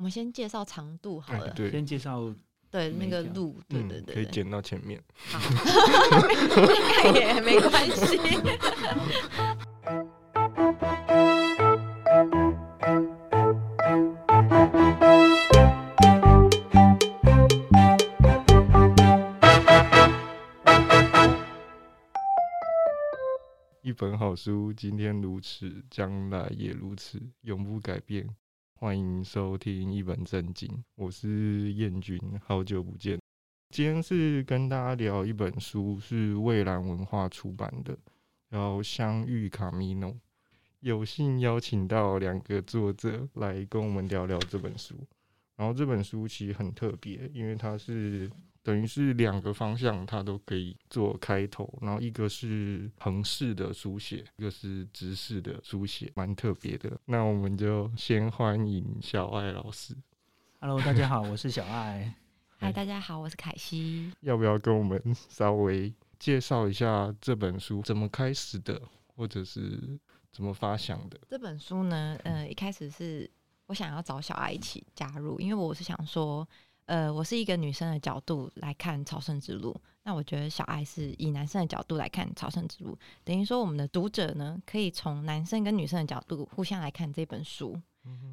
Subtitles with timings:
[0.00, 2.34] 我们先介绍长度好了，哎、对，先介绍
[2.70, 5.38] 对那个路，对对对，可以剪到前面，好，
[7.12, 8.18] 应该也没关系。
[23.82, 28.34] 一本好书，今天如此，将来也如此，永不改变。
[28.82, 33.20] 欢迎收听一本正经，我是燕君，好久不见。
[33.68, 37.94] 今天是跟大家聊一本书，是蔚蓝文化出版的，
[38.50, 40.10] 叫《相遇卡米诺》。
[40.78, 44.94] 有幸邀请到两个作者来跟我们聊聊这本书。
[45.56, 48.30] 然后这本书其实很特别，因为它是。
[48.70, 51.68] 等于是两个方向，它都可以做开头。
[51.82, 56.96] 然后一个是横式的书写，一个是直式的书写，蛮特别的。
[57.06, 59.92] 那我们就先欢迎小爱老师。
[60.60, 62.14] Hello，大家好，我是小艾。
[62.60, 64.12] 嗨，大家好，我是凯西。
[64.20, 68.80] 要不要跟我们稍微介绍一下这本书怎么开始的，
[69.16, 69.98] 或者是
[70.30, 71.18] 怎么发想的？
[71.28, 73.28] 这本书呢，呃，一开始是
[73.66, 76.46] 我想要找小爱一起加入，因为我是想说。
[76.90, 87.80] 呃，我是一个女生的角度来看朝圣之路，那我觉得小爱是以男生的角度来看朝圣之路，等于说我们的读者呢，可以从男生跟女生的角度互相来看这本书，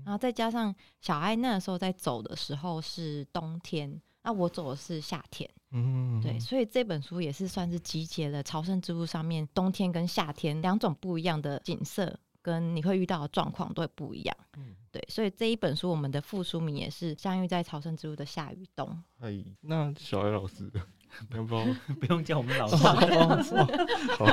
[0.03, 12.19] 然后再加上小爱那时候在走的时候是冬天，那我走的是夏天，嗯对，所以这本书也是算是集结了朝圣之路上面冬天跟夏天两种不一样的景色。
[12.47, 19.03] 跟你会遇到的状况都会不一样，嗯，对，所以这一本书我们的副书名也是相遇在朝圣之路的夏与冬。
[19.19, 20.71] 哎，那小艾老师，
[21.31, 21.65] 要不要
[21.99, 22.77] 不用叫我们老师？
[24.15, 24.25] 好，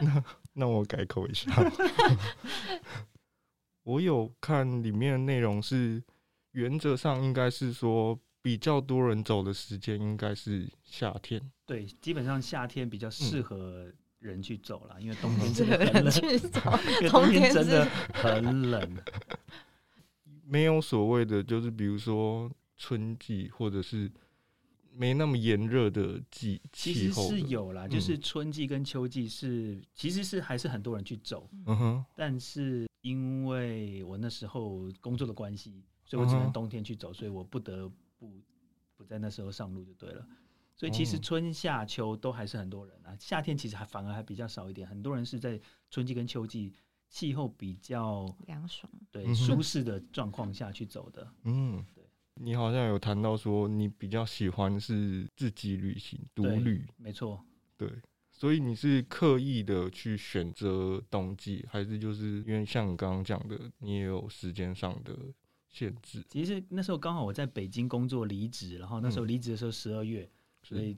[0.00, 1.52] 那那我改口一下。
[3.84, 6.02] 我有看里面的内容是，
[6.52, 11.38] 原则上应该是说比较多人走的时间应该是夏天。
[11.66, 13.94] 对，基本上夏天比较适合、嗯。
[14.18, 16.14] 人去走了，因为冬天真的很冷。
[16.22, 18.96] 因为冬天真的很冷，
[20.44, 24.10] 没有所谓的，就是比如说春季或者是
[24.92, 27.22] 没那么炎热的季气候。
[27.22, 31.48] 其实是有啦，就是春季跟秋季是，其实是还是很多人去走。
[31.66, 32.04] 嗯哼。
[32.16, 38.42] 但是因为我那时候工作的关系，所以我只能冬天去走，所以我不得不
[38.96, 40.26] 不在那时候上路就对了。
[40.78, 46.72] 所以其实春夏秋都还是很多人啊，夏天其实还反而还比较少一点，很多人是在春季跟秋季
[47.08, 51.28] 气候比较凉爽、对舒适的状况下去走的。
[51.42, 52.04] 嗯，对。
[52.34, 57.44] 你好像有谈到说你比较喜欢是自己旅行独旅，没错。
[57.76, 57.90] 对，
[58.30, 65.18] 所以你是刻意的去选择冬季，还是就是因为像你刚刚讲的，你也有时间上的
[65.66, 66.24] 限制？
[66.28, 70.30] 其实那时候刚好我在北京工作离职，然后那时候离职的时候十二月。
[70.62, 70.96] 所以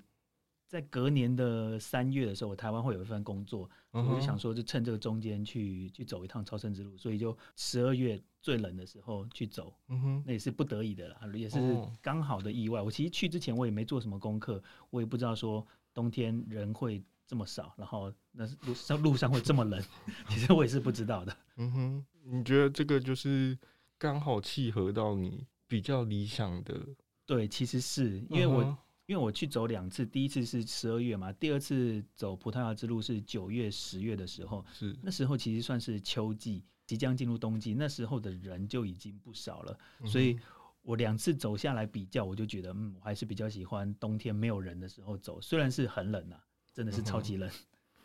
[0.66, 11.59] 在隔年的三月的时候，我台湾会有一份工作，我就想说，就趁这个中间去去走一趟超生之路，所以就十二月最冷的时候去走，嗯哼那也是不得已的啦，也是
[12.00, 12.81] 刚好的意外。
[12.81, 19.82] 我其实去之前我也没做什么功课，我也不知道说冬天人会这么少，然后那路上路上会这么冷，
[20.31, 21.37] 其实我也是不知道的。
[21.56, 23.59] 嗯哼，你觉得这个就是
[23.99, 26.87] 刚好契合到你比较理想的？
[27.26, 28.78] 对，其实是因为我。
[29.10, 39.76] 因为我去走两次，第一次是十二月嘛，第二次走葡萄牙之路是九月、十月的时候，是那时候其实算是秋季，即将进入冬季，那时候的人就已经不少了，
[40.06, 40.38] 所以
[40.82, 46.41] 我两次走下来比较，我就觉得，嗯，我还是比较喜欢冬天没有人的时候走，虽然是很冷啊，
[46.72, 47.50] 真的是超级冷。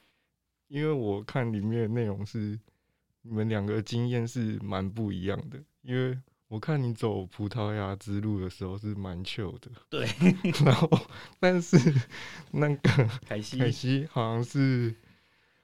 [0.69, 2.59] 因为我看里面的内容是，
[3.21, 6.19] 你们两个经验是蛮不一样的，因为。
[6.55, 10.07] 我看你走葡萄牙之路的时候是蛮糗的，对。
[10.63, 10.89] 然后，
[11.37, 11.77] 但是
[12.51, 14.95] 那个凯西，凯西好像是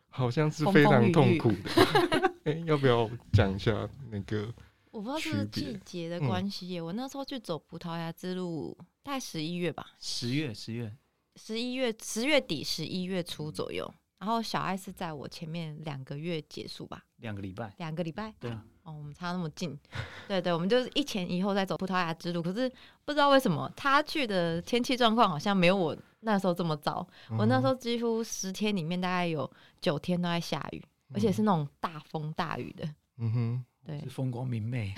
[0.10, 2.34] 好像是非常痛苦的。
[2.44, 4.54] 哎、欸，要不要讲一下那个？
[4.92, 6.82] 我不知道是不是季节的关系。
[6.82, 10.94] 我那时候去走葡萄牙之路，大概十一月吧，十月，十月，
[11.38, 13.90] 十一月，十月底，十一月初左右。
[14.20, 19.78] 然后小艾是在我前面两个月结束吧，两个礼拜，两个礼拜，对啊，哦，我们差那么近，
[20.28, 22.42] 对对，我们就是一前一后在走葡萄牙之路。
[22.42, 22.70] 可是
[23.06, 27.08] 不知道为什么他去的天气状况好像没有我那时候这么糟。
[27.30, 29.50] 嗯、我那时候几乎十天里面大概有
[29.80, 32.86] 九天都在下雨，嗯、而且是那种大风大雨的。
[33.18, 34.94] 嗯哼，对，是风光明媚，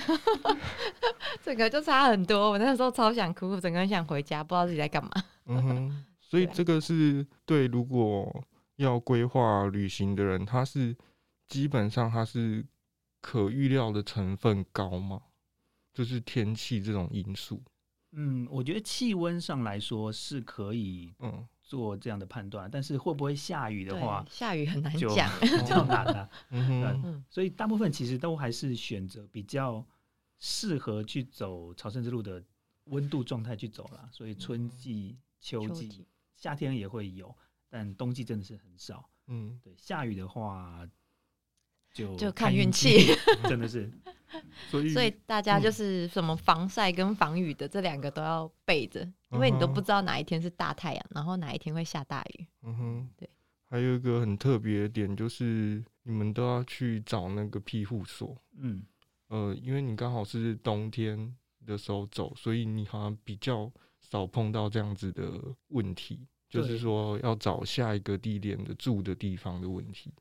[1.43, 2.51] 整个就差很多。
[2.51, 5.11] 我那时候超想哭，整个人想回家，不知道自己在干嘛。
[5.45, 8.43] 嗯哼，所以这个是对，如果。
[8.77, 10.97] 要规划旅行的人，他是
[11.47, 12.65] 基本上他是
[13.23, 15.21] 可预料的成分高吗？
[15.93, 17.63] 就是天气这种因素？
[18.11, 26.29] 嗯，我觉得气温上来说是可以嗯做这样的判断，嗯、但是会不会下雨的话，下雨很难讲， 比较难的。
[26.51, 29.83] 嗯，所以大部分其实都还是选择比较
[30.39, 32.43] 适合去走朝圣之路的
[32.85, 34.09] 温度状态去走了。
[34.11, 37.33] 所以春季、秋季、秋季夏天也会有，
[37.69, 39.09] 但冬季真的是很少。
[39.27, 40.85] 嗯，对，下雨的话。
[41.93, 43.13] 就就看运气，
[43.47, 43.89] 真的是，
[44.69, 49.01] 所以所以大家就是什么防晒跟防雨的这两个都要备着，
[49.31, 52.47] 因为你都不知道哪一天是大太阳，然后哪一天会下大雨。
[52.63, 53.29] 嗯哼，对。
[53.69, 58.35] 还有一个很特别的点就是，你们都要去找那个庇护所。
[58.59, 58.83] 嗯，
[59.29, 61.35] 呃，因为你刚好是冬天
[61.65, 70.13] 的时候走，所以你好像比较少碰到这样子的问题，就是说要找下一个地点的住的地方的问题。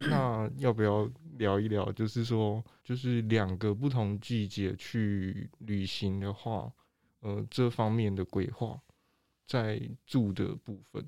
[0.00, 1.06] 那要不要
[1.36, 1.92] 聊一聊？
[1.92, 6.72] 就是说，就是两个不同季节去旅行的话，
[7.20, 8.80] 呃，这方面的规划
[9.46, 11.06] 在住的部分。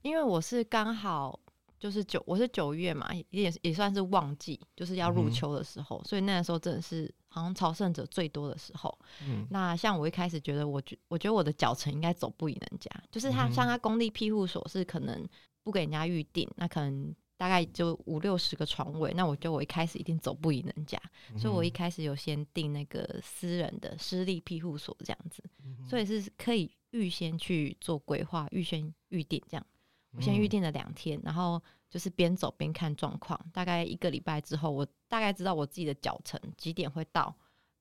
[0.00, 1.38] 因为我是刚好
[1.78, 8.98] 就是九，我是九月嘛，也也算是旺季，就是要入秋的时候，嗯、所以那个时候真的是好像朝圣者最多的时候。
[9.26, 15.28] 嗯，那像我一开始觉得，我觉我觉得我的脚程应该走不赢人家，就是他、嗯、像他公立庇护所是可能
[15.62, 17.14] 不给人家预定，那可能。
[17.40, 21.00] 大概就五六十个床位，那我觉得我一开始一定走不赢人家，
[21.32, 29.66] 嗯、所以我一开始有先订那个私人的私立庇护所这样子，嗯、所以是可以预先去做规划，预先预定这样。
[30.12, 31.58] 我先预定了两天，然后
[31.88, 33.40] 就是边走边看状况。
[33.54, 37.34] 大概一个礼拜之后，我大概知道我自己的脚程几点会到，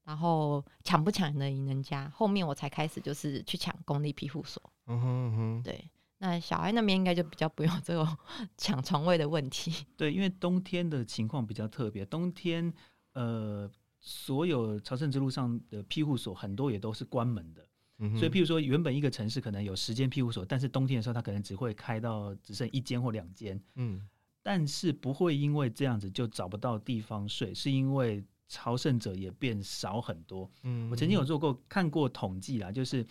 [0.06, 4.64] 然后抢不抢得赢人家，后面我才开始就是去抢公立庇护所。
[4.86, 5.92] 嗯哼嗯哼，对。
[6.22, 8.18] 那小孩那边应该就比较不用 这种
[8.58, 9.86] 抢床位的问题。
[9.96, 12.74] 对，因为冬天的情况比较特别，冬天
[13.14, 13.70] 呃，
[14.02, 17.66] 所有朝圣之路上的庇护所很多也都是关门的，
[18.00, 23.58] 嗯、所以譬如说原本一个城市可能有十间庇护所，但是冬天的时候它可能只会开到只剩一间或两间。
[23.76, 24.06] 嗯，
[24.44, 30.52] 但是不会因为这样子就找不到地方睡，是因为朝圣者也变少很多。
[30.64, 33.08] 嗯，我曾经有做过看过统计啦，就是。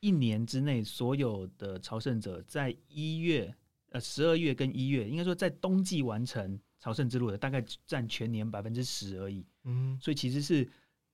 [0.00, 3.54] 一年之内，所有的朝圣者在一月、
[3.90, 9.44] 呃十二月跟一月，应该说在冬季完成朝圣之路的，大概占全年百分之十而已。
[9.64, 10.68] 嗯，所以其实是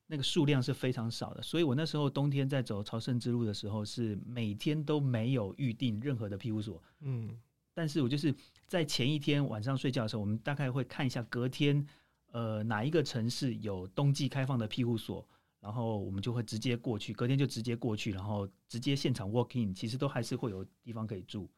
[0.06, 1.42] 那个数量是非常少的。
[1.42, 6.82] 所以我那时候冬天在走朝圣之路的时候，是每天都没有预定任何的庇护所。
[7.00, 7.34] 嗯，
[7.72, 8.34] 但是我就是
[8.66, 11.86] 在前一天晚上睡觉的时候，我们大概会看一下隔天，
[12.32, 15.26] 呃，哪一个城市有冬季开放的庇护所。
[15.64, 21.50] 然后我们就会直接过去，隔天就直接过去，然后直接现场 walk in，其实都还是会有地方可以住，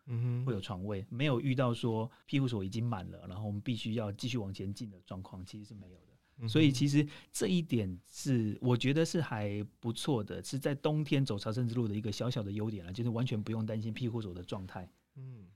[0.47, 6.17] 会有床位，没有遇到说庇护所已经满了，然后我们必须要继续往前进的状况，其实是没有的。
[6.39, 14.89] 嗯、所以其实这一点是我觉得是还不错的，是在冬天走朝圣之路的一个小小的优点了，就是完全不用担心庇护所的状态。
[15.17, 15.49] 嗯，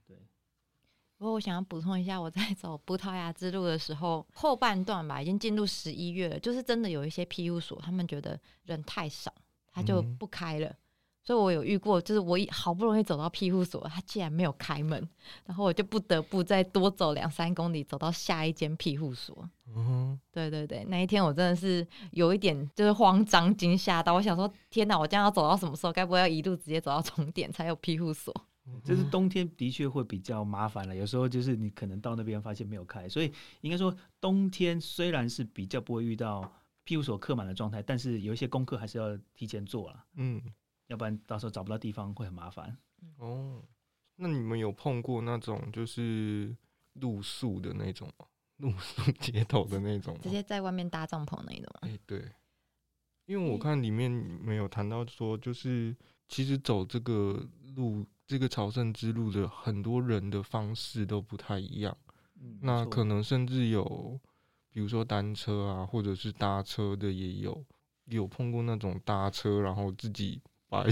[1.21, 9.31] 不过我想要补充一下，我在 走葡萄牙之路的时候，后半段吧，已经进入十一月了，就是真的有一些庇护所，他们觉得人太少，
[9.71, 10.65] 他就不开了。
[10.65, 10.77] 嗯、
[11.21, 15.07] 所以我有遇过，就是我好不容易走到庇护所，他竟然没有开门，
[15.45, 19.47] 然后我就不得不再多走两三公里，走到下一间庇护所。
[19.67, 25.93] 嗯哼，对对对，那一天我真的是有一点就是慌张惊吓到，我想说，天哪，我这样要走到什么时候？
[25.93, 28.33] 该不会要一路直接走到终点才有庇护所？
[28.83, 36.51] 就是冬天的确会比较麻烦了，有时候就是你可能到那边发现没有开，所以应该说冬天虽然是比较不会遇到
[36.83, 40.41] 庇护所客满的状态，但是有一些功课还是要提前做了，嗯，
[40.87, 42.75] 要不然到时候找不到地方会很麻烦。
[43.17, 43.61] 哦，
[44.15, 46.55] 那你们有碰过那种就是
[46.93, 48.25] 露宿的那种吗？
[48.57, 51.79] 露宿街头的那种，直接在外面搭帐篷那种吗？
[51.81, 52.31] 哎、欸，对，
[53.25, 55.95] 因为我看里面没有谈到说，就是
[56.27, 58.05] 其实走这个路。
[58.31, 61.97] 这个朝圣之路的很多人的方式都不太一样，
[62.39, 64.17] 嗯、那可能甚至有，
[64.71, 67.65] 比如说单车啊，或者是搭车的也有，
[68.05, 70.85] 有碰过那种搭车然后自己把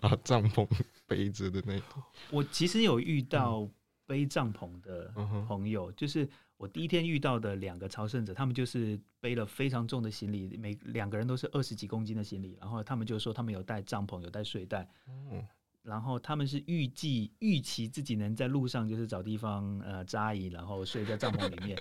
[0.00, 0.64] 把帐篷
[1.04, 2.00] 背着的那种。
[2.30, 3.68] 我其实有遇到
[4.06, 5.08] 背帐篷的
[5.48, 14.88] 朋友，嗯、就是我第一天遇到的两个朝圣者，他们就是背了非常重的行李，每两个人都是二十几公斤的行李，然后他们就说他们有带帐篷，有带睡袋。
[15.08, 15.44] 嗯
[15.84, 21.80] 然后他们是预计预期自己能在路上就是找地方呃扎营，然后睡在帐篷里面，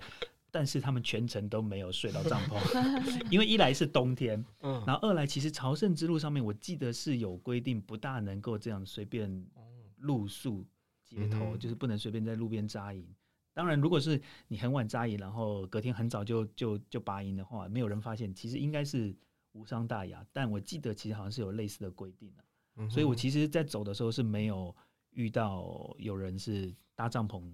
[0.52, 2.60] 但是他们全程都没有睡到帐篷，
[3.32, 9.46] 因为一来是冬天， 嗯，然后二来其实朝圣之路上面我记得是有规定，不大能够这样随便
[10.00, 10.64] 露宿
[11.06, 13.08] 街头，嗯、就是不能随便在路边扎营。
[13.54, 19.16] 当然，如果是你很晚扎营，然后隔天很早就就就拔营的话，没有人发现，其实应该是
[19.54, 20.26] 无伤大雅。
[20.34, 22.44] 但我记得其实好像是有类似的规定的，
[22.78, 24.76] 嗯，所以我其实，在走的时候是没有
[25.12, 27.54] 遇到有人是搭帐篷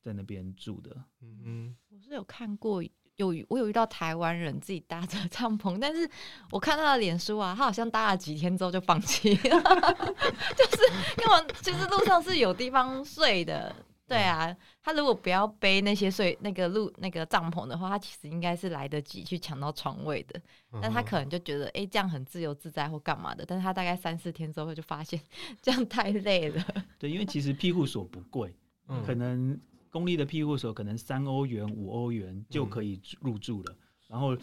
[0.00, 0.90] 在那边住的。
[1.20, 2.82] 嗯哼，我是有看过。
[3.16, 6.10] 有我有遇到台湾人自己搭着帐篷，但是
[6.50, 9.62] 我看他的脸书啊，他好像搭了几天之后就放弃了，
[10.58, 10.82] 就是
[11.22, 13.72] 因为其实路上是有地方睡的。
[14.06, 20.40] 对啊，他如果不要背那些睡那个露那个帐篷的话，他其实应该是来得及去抢到床位的。
[20.80, 25.20] 但他可能就觉得哎、欸、这样很自由自在或干嘛的，但是他大概三四天之后就发现
[25.62, 26.64] 这样太累了。
[26.98, 28.54] 对，因为其实庇护所不贵，
[29.06, 29.60] 可能。
[29.90, 34.36] 公立的庇护所可能三欧元、五欧元就可以入住了，嗯、然后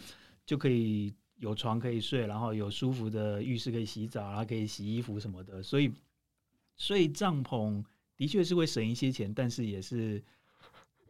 [0.46, 5.62] 就可以有床可以睡，然后有舒服的浴室可以洗澡，然后可以洗衣服什么的。
[5.62, 5.92] 所以
[6.78, 7.84] 睡帐篷
[8.16, 10.22] 的确是会省一些钱，但是也是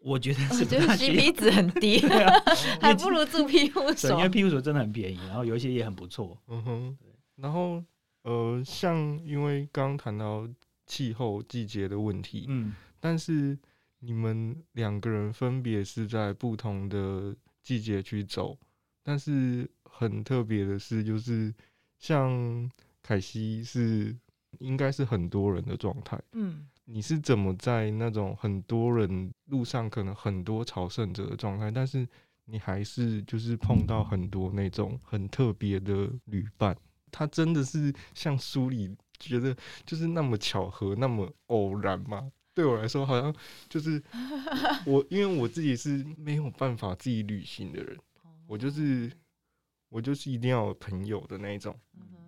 [0.00, 2.00] 我觉得是觉得 CP 值很低，
[2.80, 4.10] 还不如住 庇护所。
[4.12, 6.36] 因为庇护所真的很便宜，然后有一些也很不错。
[6.48, 6.98] 嗯哼，
[7.36, 7.82] 然后
[8.22, 10.48] 呃，像因为刚刚谈到
[10.86, 13.58] 气候季节的问题，嗯，但是。
[14.04, 17.32] 你们两个人分别是在不同的
[17.62, 18.58] 季节去走，
[19.00, 21.54] 但是很特别的是，就是
[22.00, 22.68] 像
[23.00, 24.12] 凯西是
[24.58, 32.06] 应该是很多人的状态，嗯，你是怎么在那种很多人路上可能很多朝圣者的状态，但是
[32.46, 36.76] 你还是就是碰到很多那种很特别的旅伴，
[37.10, 42.30] 他真的是像书里觉得就是那么巧合，那么偶然吗？
[42.54, 43.34] 对我来说，好像
[43.68, 44.02] 就是
[44.84, 47.96] 我，因为我自己是没有办法自己旅行的人，
[48.46, 49.10] 我就是
[49.88, 51.78] 我就是一定要有朋友的那一种，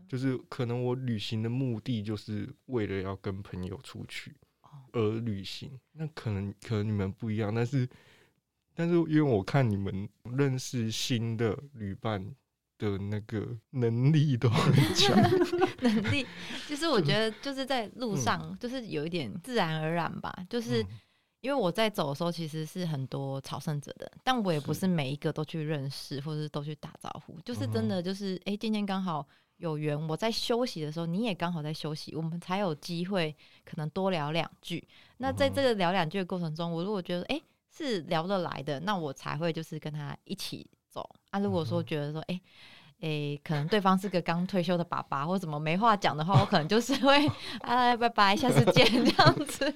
[0.08, 4.34] 就是可能我旅行的目的就是为了要跟朋友出去
[4.92, 7.88] 而旅行，那可能可能你们不一样，但是
[8.74, 12.34] 但是因为我看你们认识新的旅伴。
[12.76, 15.16] 的那个能力都很强
[15.80, 16.26] 能力
[16.68, 20.84] 就是我觉得就是在路上就是有一点自然而然吧，就是
[21.40, 29.24] 因为我在走的时候其实是很多朝圣者的，但我也不是每一个都去认识或者都去打招呼，就是真的就是哎、欸，今天刚好
[29.64, 34.86] 有缘，我在休息的时候你也刚好在休息，我们才有机会可能多聊两句。
[35.16, 40.68] 那在这个聊两句的过程中，我如果觉得哎、欸、是聊得来的，那我才会就是跟他一起。
[40.94, 41.40] 走啊！
[41.40, 42.42] 如果说觉得说，哎、欸、
[43.04, 47.30] 哎、欸，可能对方是个刚退休的爸爸，或者怎么没话讲的话，我可能就是会
[47.60, 49.74] 啊， 拜拜，下次见这样子。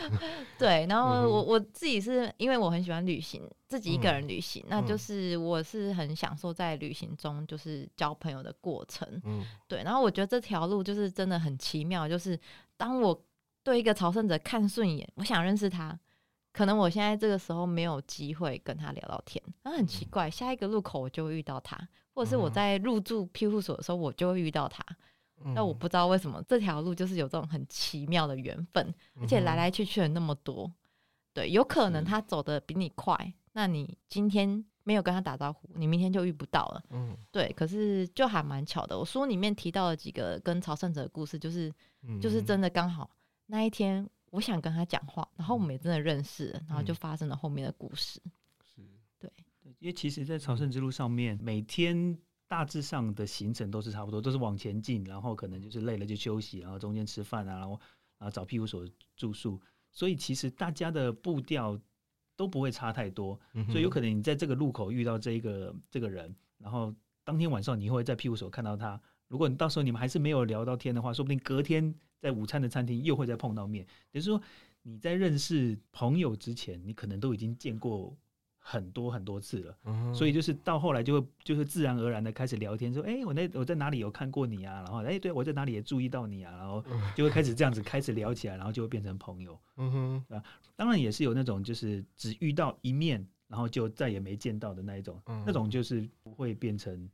[0.58, 9.06] 对，然后我我自己是因为我很喜欢旅行，自己一个人旅行，那就是我是很享受在旅行中就是交朋友的过程。
[9.24, 12.40] 嗯对，然后我觉得这条路就是真的很奇妙，就是
[12.78, 13.22] 当我
[13.62, 15.98] 对一个朝圣者看顺眼，我想认识他。
[16.52, 20.28] 可能我现在这个时候没有机会跟他聊聊天，那很奇怪。
[20.28, 21.76] 下一个路口我就会遇到他，
[22.12, 24.84] 或者是我在入住庇护所的时候我就会遇到他。
[25.54, 30.70] 那我不知道为什么这条路就是有这种很奇妙的缘分，而且来来去去的那么多。
[31.32, 36.82] 对，有可能他走的比你快，那你今天没有跟他打招呼，你明天就遇不到了。
[36.90, 37.50] 嗯，对。
[37.56, 38.98] 可是就还蛮巧的。
[38.98, 41.72] 我书里面提到了几个跟朝圣者的故事，就是
[42.20, 43.08] 就是真的刚好
[43.46, 44.06] 那一天。
[44.30, 48.20] 我想跟他讲话，然后我们也真的认识了，然后就发生了后面的故事。
[48.62, 48.80] 是，
[49.18, 49.30] 对，
[49.80, 57.80] 因为其实，在朝圣之路上面，每天大致上的行程都是差不多，都是往前进，然后可能就是累了就休息，然后中间吃饭啊，然后
[58.18, 59.60] 啊找庇护所住宿，
[59.90, 61.76] 所以其实大家的步调
[62.36, 66.94] 都不会差太多，所以有可能你在这个路口遇到这一个这个人，然后
[67.24, 69.00] 当天晚上你会在庇护所看到他。
[69.30, 73.86] 如果你到时候你们还是没有聊到天的话，说不定隔天在午餐的餐厅又会再碰到面。
[74.10, 74.42] 也就是说，
[74.82, 78.12] 你在认识朋友之前，你可能都已经见过
[78.58, 79.78] 很多很多次了。
[79.84, 86.84] 嗯、所以就是到后来就会就是自然而然的开始聊天，说：“哎、欸，我那我在哪里有看过你啊？”然后：“哎、欸，对我在哪里也注意到你啊？”然后
[87.14, 89.56] 就会开始这样子开始聊起来，然后就会变成朋友。
[89.76, 89.92] 嗯
[90.28, 90.42] 哼，啊，
[90.74, 97.08] 当然也是有那种就是只遇到一面，然后就再也没见到的那一种，嗯、那种就是不会变成。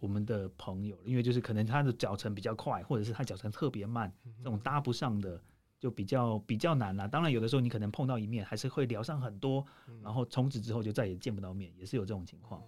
[0.00, 5.40] 我们的朋友，因为就是可能他的脚程比较快，或者是他脚程特别慢，这种搭不上的
[5.78, 7.06] 就比较比较难啦。
[7.06, 9.64] 当然，有的时候你可能碰到一面，还是会聊上很多，
[10.02, 12.62] 然后从此之后就再也见不到面，也是有这种情况，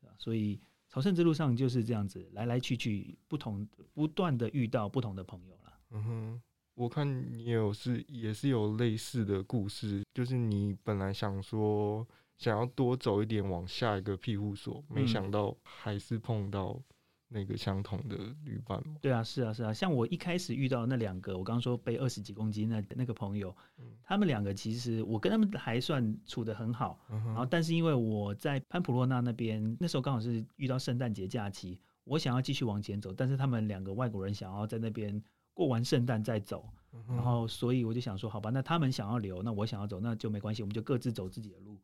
[0.00, 0.14] 对吧？
[0.18, 5.72] 所以朝圣之路上就是这样子，来来去去，不同不断的遇到不同的朋友了。
[5.90, 6.42] 嗯哼，
[6.74, 12.06] 我看你有是也是有类似的故事，就是你本来想说。
[12.42, 16.76] 想要多走一点往下一个庇护所，没想到还是碰到
[17.28, 18.82] 那个相同的旅伴。
[18.84, 18.96] 嗯。
[19.00, 19.72] 对啊，是啊，是啊。
[19.72, 23.54] 像我一开始遇到那两个，我刚刚说背二十几公斤那那个朋友，
[24.02, 26.98] 他们两个其实我跟他们还算处的很好。
[27.08, 35.22] 然后，但是因为我在潘普洛纳那边，那时候刚好是遇到圣诞节假期，我想要继续往前走，但是他们两个外国人想要在那边
[35.54, 36.68] 过完圣诞再走，
[37.06, 41.78] 然后所以我就想说，好吧，那他们想要留，那我想要走，那就没关系，我们就各自走自己的路。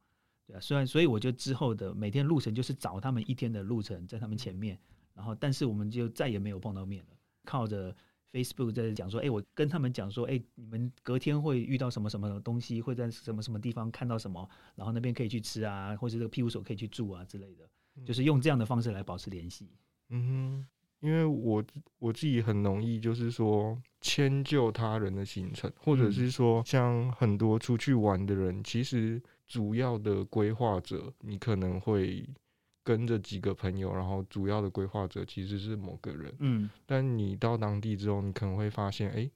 [0.49, 4.79] 对啊，虽然所以我就之后的每天路程就是找他们一天的路程在他们前面，
[5.15, 7.17] 然后但是我们就再也没有碰到面了。
[7.45, 7.95] 靠着
[8.33, 17.69] Facebook 在讲说，哎，我跟他们讲说，哎，你们隔天会遇到什么什么东西，会在什么什么地方看到什么，然后那边可以去吃啊，或者这个庇护所可以去住啊之类的，
[18.07, 19.69] 就是用这样的方式来保持联系。
[20.09, 20.65] 嗯
[21.01, 21.63] 哼，因为我
[21.99, 29.23] 我自己很容易就是说迁就他人的行程，或者是说像很多出去玩的人，其实。
[29.49, 32.29] 主要的规划者，你可能会
[32.85, 36.33] 跟着几个朋友，然后主要的规划者其实是某个人。
[36.39, 39.33] 嗯，但你到当地之后，你可能会发现，哎、欸，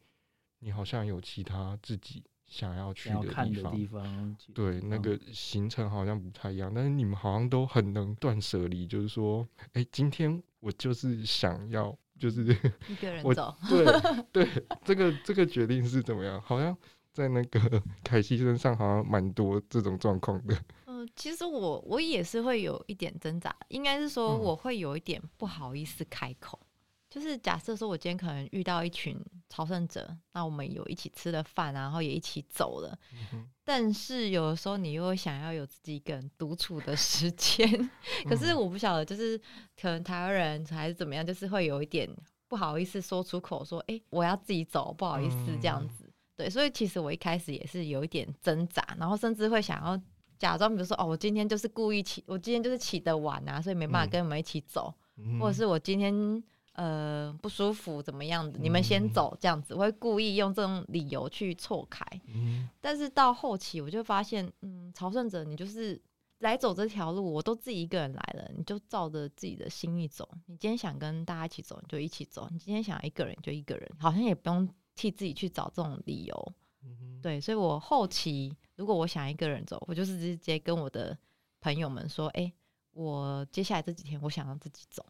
[0.60, 3.74] 你好像有其他自己想要去的地方。
[3.74, 12.42] 地方对，那个行程好像不太一样，但是你们好像都很能断舍离，就是说，哎、欸，今天我就是想要，就是
[12.86, 13.54] 一个人走。
[13.68, 13.86] 对
[14.30, 14.48] 对，
[14.84, 16.38] 这个这个决定是怎么样？
[16.42, 16.76] 好像。
[17.12, 20.54] 在那个 凯西身上，好像蛮多这种状况的。
[20.86, 26.58] 嗯、呃，其实我我也是会有一点挣扎，应该是说我会有一点不好意思开口。
[26.62, 26.66] 嗯、
[27.10, 32.98] 就是假设说我今天可能遇到一群朝圣者，那我们有一起吃了饭，然后也一起走了。
[33.32, 37.90] 嗯、但是有的时候你又想要有自己一个人独处的时间。
[38.24, 39.38] 可是我不晓得，就是
[39.80, 42.08] 可能台湾人还是怎么样，就是会有一点
[42.48, 46.01] 不好意思说出口，说：“哎、欸，我要自己走，不好意思这样子。
[46.36, 50.00] 嗯”对，所以其实我一开始也是有一点挣扎，然后甚至会想要
[50.38, 62.04] 假装，比如说哦，我今天就是故意起，我今天就是起得晚啊，所以没办法跟你们一起走，嗯、或者是我今天呃不舒服怎么样的，你们先走这样子，我会故意用这种理由去错开。
[62.26, 66.00] 嗯、但是到后期我就发现，嗯，朝圣者你就是
[66.38, 70.28] 来走这条路，我都自己一个人来了，你就照着自己的心意走。
[70.46, 74.68] 你今天想跟大家一起走，你就一起走；你今天想一个人就一个人，好像也不用。
[74.94, 81.16] 替自己去找这种理由，嗯、对，所以我后期如果我想一个人走，我就是直接跟我的
[81.60, 82.52] 朋友们说：“哎、欸，
[82.92, 85.04] 我接下来这几天我想要自己走。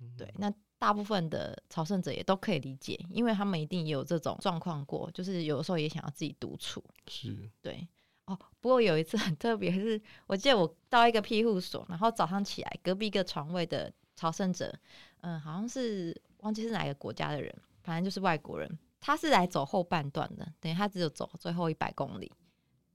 [0.00, 6.82] 嗯”对，那大部分的朝圣者也都可以理解，因为他们一定也有这种状况过，就是有的时候也想要自己独处。
[7.08, 7.86] 是，对，
[8.26, 14.72] 哦，不过有一次很特别，是我记得我到一个庇护所，然后早上起来，隔壁一个床位的朝圣者，
[15.20, 18.78] 嗯，好像是忘记是哪个国家的人，反正就是外国人。
[19.00, 22.30] 他是来走后半段的，等于他只有走最后一百公里，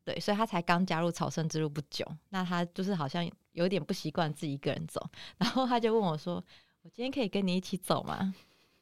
[0.03, 2.05] 对，所以他才刚加入朝圣之路不久。
[2.29, 5.01] 那他就是好像有点不习惯自己一个人走，
[5.37, 6.43] 然后他就问我说
[6.83, 8.17] ：“我今天可以跟你一起走吗？”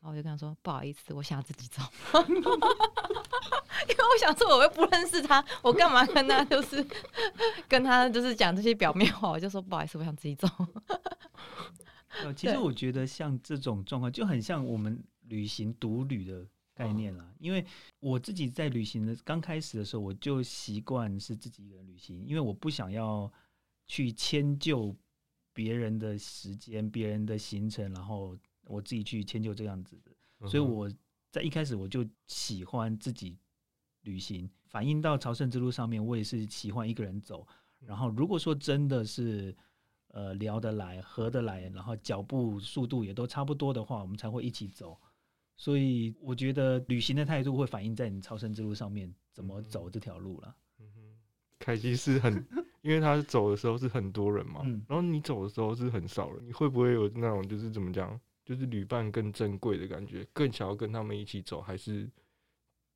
[0.02, 1.82] 然后我就跟他说：“不好意思，我想要自己走。
[3.88, 6.86] ”因为我想说我又不认识他，我干嘛跟他就是
[7.68, 9.30] 跟他就是讲这些表面话？
[9.30, 10.48] 我就说不好意思，我想自己走。
[12.24, 16.48] 呃，其实我觉得像这种状况就很像我们旅行独旅的。
[16.88, 17.66] 概念啦，因为
[18.00, 23.32] 我自己在旅行的刚开始的时候，我就习惯是自己一个人旅行，因为我不想要
[23.88, 24.96] 去迁就
[25.54, 30.48] 别人的时间、别人的行程，然后我自己去迁就这样子的。
[30.48, 30.92] 所以我
[31.30, 33.38] 在一开始我就喜欢自己
[34.02, 37.48] 旅行，反映到朝圣之路上面，我也是喜欢一个人走。
[37.80, 39.56] 然后如果说真的是
[40.10, 45.00] 呃聊得来、合得来，然后脚步速度也都差不多的话，我们才会一起走。
[45.62, 50.56] 所以我觉得旅行的态度会反映在你超生之路上面怎么走这条路了。
[50.80, 51.00] 嗯哼，
[51.60, 52.44] 凯西是很，
[52.82, 62.10] 因为他走的时候是很多人嘛，嗯、然后你走的时候是很少人，你会不会有那种就是怎么讲，就是旅伴更珍贵的感觉，更想要跟他们一起走，还是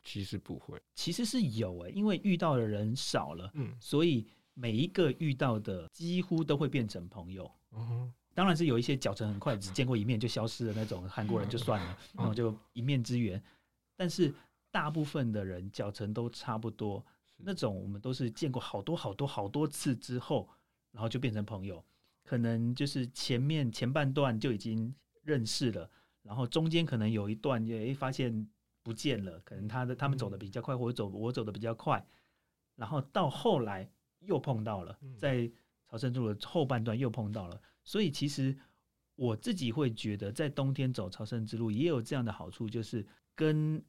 [0.02, 0.82] 其实不会？
[0.96, 4.26] 其实是有诶、欸，因为遇到的人少了，嗯，所以
[4.56, 7.52] 每一个遇到的几乎都会变成朋友。
[7.74, 8.14] 嗯哼。
[8.36, 13.42] 当然是有一些脚程很快，只见过一面就消失的那种韩国人就算了，然后就一面之缘。
[13.96, 14.32] 但是
[14.70, 17.04] 大部分的人脚程都差不多，
[17.38, 20.50] 那种我们都是见过好多好多好多次之后，
[20.92, 21.84] 然后就变成朋友。
[22.24, 25.90] 可能就是前面前半段就已经认识了，
[26.22, 28.46] 然后中间可能有一段也发现
[28.84, 32.06] 不见了，可能他的他们走的比较快，或者走我走的比较快，
[32.76, 35.50] 然后到后来又碰到了，在
[35.90, 37.62] 朝圣之路的后半段又碰到了。
[37.86, 38.54] 所以其实
[39.16, 43.82] 我自己会觉得，在冬天走朝圣之路也有这样的好处，就是跟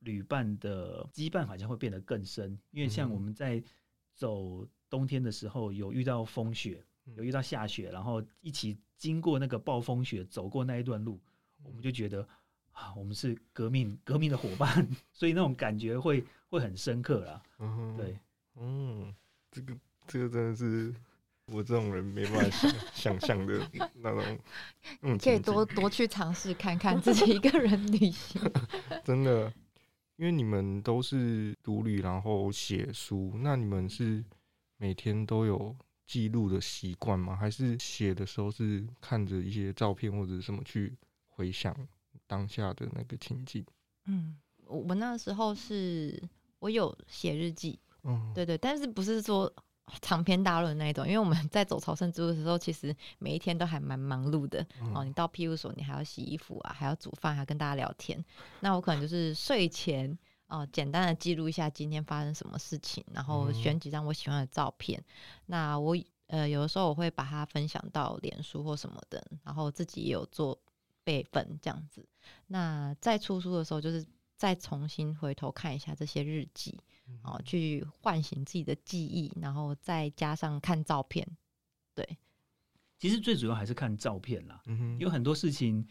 [0.00, 2.58] 旅伴的羁绊好像会变得更深。
[2.70, 3.62] 因为像我们在
[4.16, 6.82] 走冬天的时候，有遇到风雪，
[7.14, 11.20] 有遇到下雪，然后一起经过那个暴风雪，走过那一段路，
[11.62, 12.26] 我们就觉得
[12.72, 17.42] 啊，我们是革命革命的伙伴， 所以那种感觉会会很深刻啦。
[17.96, 18.18] 对，
[18.56, 19.14] 嗯，
[19.50, 20.94] 这个这个真的是。
[21.52, 23.60] 我这种人没办法想 想象的
[23.94, 24.38] 那种，
[25.02, 28.40] 嗯，可以多多去尝试看看自己一个人旅行。
[29.04, 29.52] 真的，
[30.16, 34.24] 因为你们都是独旅，然后写书，那你们是
[34.78, 37.36] 每天都有记录的习惯吗？
[37.36, 40.96] 还是写的时候是看着一些照片或者什么去
[41.28, 41.76] 回想
[42.26, 43.64] 当下的那个情景？
[44.06, 44.36] 嗯，
[44.66, 46.22] 我我那时候是
[46.58, 49.52] 我有写日记，嗯，对对，但是不是说。
[50.00, 55.04] 长篇大论那一种，因为我们在走朝圣之路的时候，其实每一天都还蛮忙碌的、嗯、哦。
[55.04, 58.24] 你到庇护所，你还要洗衣服啊，还要煮饭，还要跟大家聊天。
[58.60, 60.16] 那我可能就是睡前
[60.46, 64.98] 哦，简单的记录一下今天发生什么事情，然后选几张我喜欢的照片。
[65.00, 65.04] 嗯、
[65.46, 65.96] 那我
[66.28, 70.58] 呃有的时候我会把它分享到脸书或什么的，然后自己也有做
[71.04, 72.06] 备份这样子。
[72.46, 76.78] 那在出书的时候，就是再重新回头看一下这些日记。
[77.22, 81.26] 哦，去唤醒自己的记忆，然后再加上看照片，
[81.94, 82.16] 对。
[82.98, 85.84] 其实最主要还是看照片啦，嗯哼，有很多事情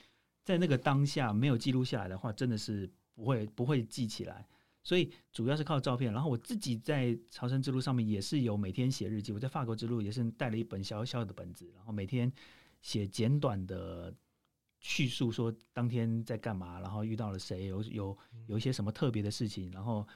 [0.45, 4.47] 在那个当下没有记录下来的话，真的是不会不会记起来。
[4.82, 6.12] 所以主要是靠照片。
[6.13, 12.32] 然后我自己在朝圣之路上面也是有每天写日记，我在法国之路也是带了一本小小的本子，然后每天
[12.82, 14.13] 写简短的
[14.80, 20.08] 叙述，说当天在干嘛，然后遇到了谁，有有有一些什么特别的事情，然后。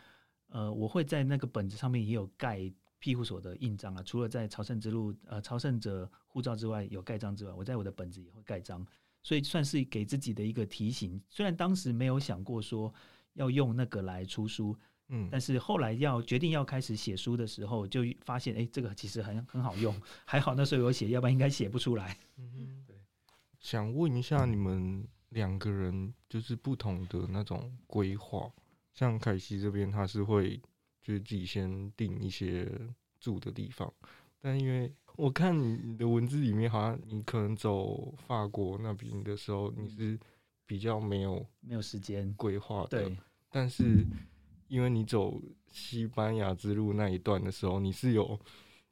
[0.48, 4.04] 呃，我会在那个本子上面也有盖庇护所的印章啊。
[4.04, 8.86] 除了在朝圣之路呃朝圣者护照之外有盖章之外，我在我的本子也会盖章，
[9.22, 11.22] 所以算是给自己的一个提醒。
[11.30, 12.94] 虽然当时没有想过说
[13.34, 14.76] 要用那个来出书，
[15.10, 19.94] 嗯，但是后来要决定要开始写书的时候，就发现哎、欸，这个其实很很好用。
[20.26, 22.18] 还好那时候有写，要不然应该写不出来。
[22.38, 22.96] 嗯 哼，对。
[23.60, 28.50] 想问一下你们两个人，就是不同的那种规划。
[28.96, 30.58] 像凯西这边，他是会
[31.02, 32.68] 就是自己先定一些
[33.20, 33.94] 住的地方，
[34.40, 40.18] 但因为我看你的文字里面，好像你可能走法国那边的时候，你是
[40.66, 43.04] 比较没有没有时间规划的。
[43.04, 43.18] 对，
[43.50, 44.06] 但是
[44.70, 48.40] 因为你走西班牙之路那一段的时候，你是有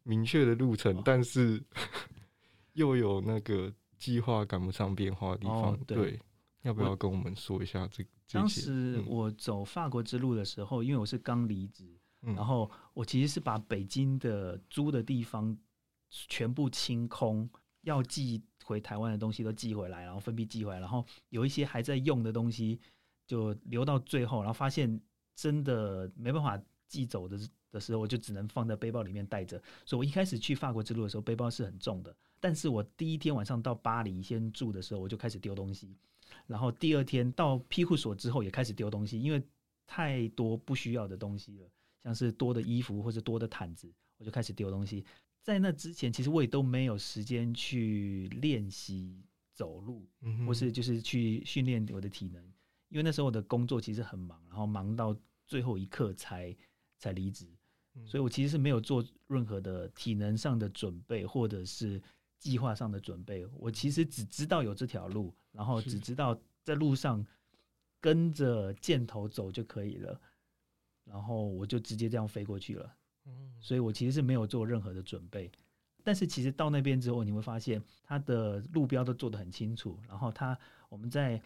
[0.03, 1.63] 明确的路程，但是
[2.73, 5.77] 又有那个计划赶不上变化的地方。
[5.85, 6.19] 对。
[6.63, 8.09] 要不要跟我们说一下这个？
[8.33, 11.85] 当时我走法国之路的时候，因为我是刚离职，
[12.21, 15.55] 然后我其实是把北京的租的地方
[16.09, 17.49] 全部清空，
[17.81, 22.79] 要寄回台湾的东西都寄回来，然后分批寄回来，然后有一些还在用的东西
[23.27, 24.99] 就留到最后，然后发现
[25.35, 27.37] 真的没办法寄走的
[27.71, 29.61] 的时候，我就只能放在背包里面带着。
[29.85, 35.97] 所以我一开始去法国之路的时候，背包是很重的，但是我第一天晚上到巴黎先住的时候，我就开始丢东西。
[36.47, 39.41] 然后第二天到庇护所之后也开始丢东西，因为
[39.85, 41.69] 太多不需要的东西了，
[42.03, 45.05] 像是多的衣服或者多的毯子，我就开始丢东西。
[45.41, 50.07] 在那之前，其实我也都没有时间去练习走路，
[50.45, 52.43] 或是就是去训练我的体能，
[52.89, 55.15] 因为那时候我的工作其实很忙，然后忙到
[55.47, 56.55] 最后一刻才
[56.97, 57.47] 才离职，
[58.05, 62.01] 所以我其实是没有做任何的体能上的准备，或者是。
[62.39, 67.25] 计划上的准备，我其实只知道有这条路，然后只知道在路上
[68.01, 70.19] 跟着箭头走就可以了，
[71.05, 72.93] 然后我就直接这样飞过去了。
[73.61, 75.49] 所以我其实是没有做任何的准备。
[76.03, 80.57] 但是其实到那边之后，你会发现它的路标都做得很清楚，然后它
[80.89, 81.41] 我们在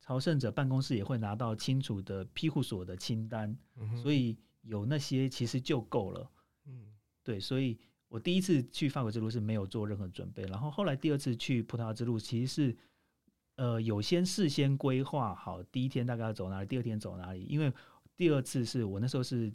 [0.00, 3.54] 朝圣者办公室也会拿到清楚的庇护所的清单，
[4.02, 6.30] 所以有那些其实就够了。
[6.66, 7.78] 嗯，对，所以。
[8.06, 12.76] 我第一次去法国之路是没有做任何准备，然后后来第二次去葡萄牙之路，其实是
[13.56, 17.44] 呃有先事先规划好第一天大概要走哪里，第二天走哪里。
[17.44, 17.72] 因为
[18.16, 19.52] 第二次是我那时候是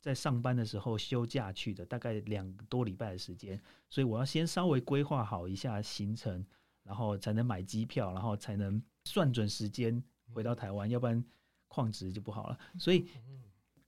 [0.00, 6.44] 在上班的时候休假去的，大概两个多礼拜的时间，所以我要先稍微规划好一下行程，
[6.82, 11.24] 然后才能买机票，然后才能算准时间回到台湾，要不然
[11.68, 12.58] 旷职就不好了。
[12.78, 13.06] 所以，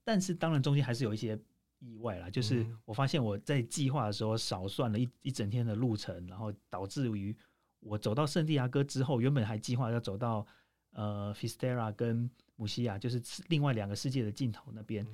[0.04, 1.38] 但是当然中间还是有一些。
[1.82, 7.34] 意外啦，就是我发现我在计划的时候少算了一一整天的路程，然后导致于
[7.80, 10.46] 我走到圣地亚哥之后，原本还计划要走到
[10.92, 15.06] 呃菲斯特拉跟姆西亚，就是另外两个世界的尽头那边，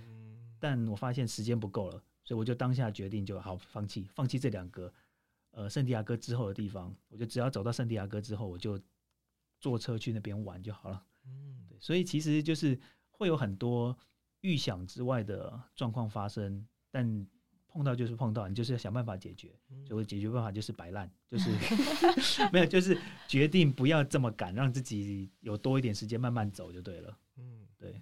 [0.58, 4.92] 但我发现时间不够了，所以我就当下决定就好放弃，放弃这两个
[5.52, 8.78] 呃圣地亚哥之后的地方，我就只要走到圣地亚哥之后，我就
[9.60, 11.02] 坐车去那边玩就好了。
[11.24, 12.78] 嗯，对，所以其实就是
[13.10, 13.96] 会有很多。
[14.42, 17.26] 预想之外的状况发生，但
[17.76, 19.54] 碰到就是碰到，你就是要想办法解决。
[19.86, 21.50] 所以解决办法就是摆烂， 就是
[22.50, 27.16] 没有，就是决定不要这么赶，让自己有多一点时间慢慢走就对了。
[27.36, 28.00] 嗯，对。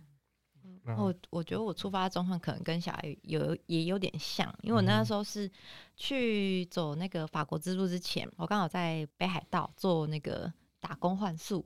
[0.98, 5.50] 我我觉得我出发的状况可能跟小孩有也有点像，因为我那时候是
[5.96, 11.64] 去走那个法国之路之前，我刚好在北海道做那个打工换宿，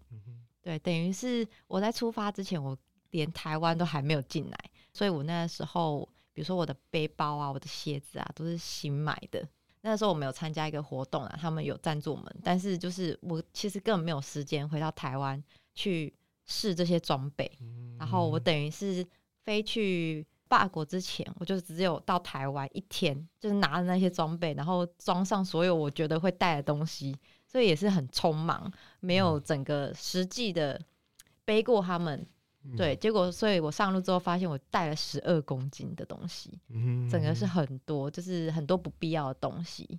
[0.62, 2.78] 对，等于是我在出发之前，我
[3.10, 4.56] 连台湾都还没有进来，
[4.92, 9.44] 所以我那时候比如说我的背包啊、我的鞋子啊都是新买的。
[9.80, 15.42] 那时候我们有参加一个活动啊，他们有赞助我们，但是就是我其实根本没有时间回到台湾
[15.74, 16.14] 去
[16.46, 17.50] 试这些装备，
[17.98, 19.04] 然后我等于是
[19.42, 27.16] 飞去法国之前，我就只有到台湾一天，就是拿着那些装备，然后装上所有我觉得会带的东西，
[27.48, 30.80] 所以也是很匆忙，没有整个实际的
[31.44, 32.24] 背过他们。
[32.76, 36.58] 对，结果所以我上路之后发现我带了十二公斤的东西，
[37.10, 39.98] 整个是很多，就是很多不必要的东西。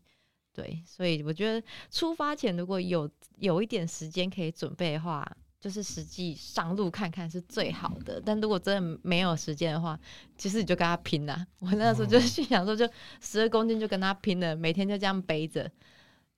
[0.54, 5.26] 对，所以我觉得出发前如果有有一点时间可以准备的话，
[5.60, 8.22] 就是实际上路看看是最好的。
[8.24, 9.98] 但如果真的没有时间的话，
[10.38, 11.44] 其实你就跟他拼了。
[11.60, 12.88] 我那时候就心想说，就
[13.20, 15.72] 十二公斤就跟他拼了，每天就这样背着。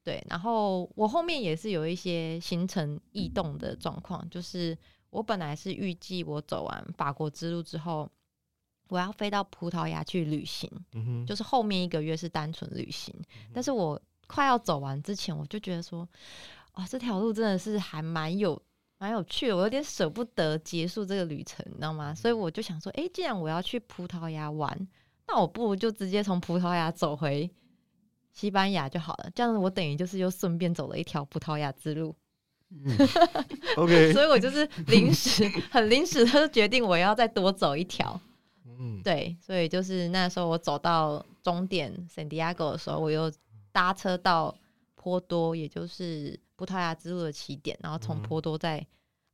[0.04, 4.78] 对，然后我后面也是有一些行程异动的状况，就是。
[5.12, 8.10] 我本来是预计我走完法国之路之后，
[8.88, 10.68] 我要飞到葡萄牙去旅行，
[11.28, 13.14] 就是后面一个月是单纯旅行。
[13.20, 16.08] 嗯，但是我快要走完之前，我就觉得说，
[16.74, 18.60] 哦，这条路真的是还蛮有
[18.98, 22.16] 蛮有趣的，我有点舍不得结束这个旅程，你知道吗？
[22.16, 24.88] 所以我就想说，诶，既然我要去葡萄牙玩，
[25.28, 27.50] 那我不如就直接从葡萄牙走回
[28.32, 29.30] 西班牙就好了。
[29.36, 32.16] 这样子，我等于就是又顺便走了一条葡萄牙之路。
[32.72, 32.98] 嗯，
[33.78, 38.20] OK，所以我就是临时很临时的决定我要再多走一条，
[38.66, 43.32] 嗯，对，所以就是那时候我走到终点圣地亚哥的时候，我又
[43.72, 44.56] 搭车到
[44.96, 48.86] 波多，也就是葡萄牙之路的起点，然后从波多再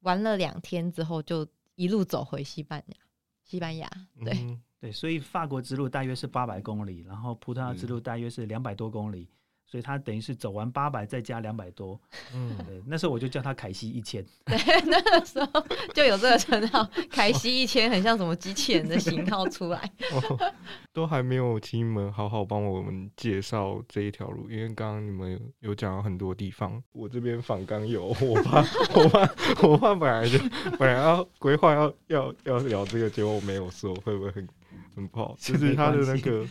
[0.01, 2.95] 玩了两天之后，就一路走回西班牙。
[3.43, 3.89] 西班牙，
[4.25, 9.29] 对、嗯、对，所以法国之路大约是八百公里，然后葡萄牙之路大约是两百多公里。
[9.69, 11.99] 所以他等于是走完八百，再加两百多。
[12.33, 14.25] 嗯， 对，那时候我就叫他凯西一千。
[14.45, 19.79] 对， 那个时候就有这个称号，凯西一千，很像什么机器人的型号出来。
[20.13, 20.53] 哦，
[20.93, 28.63] 都还没有请你们好好帮我们介绍这一条路，因为刚刚你们有讲到很多地方，我这边访刚有，我怕，
[28.95, 30.39] 我怕，我怕本来就
[30.79, 34.47] 本来要规划要要要聊这个，结果我没有说，会不会很
[34.95, 35.35] 很不好？
[35.37, 36.47] 就是它的那个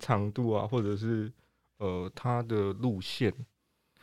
[0.00, 1.32] 长度啊，或者是。
[1.78, 3.32] 呃，它的路线，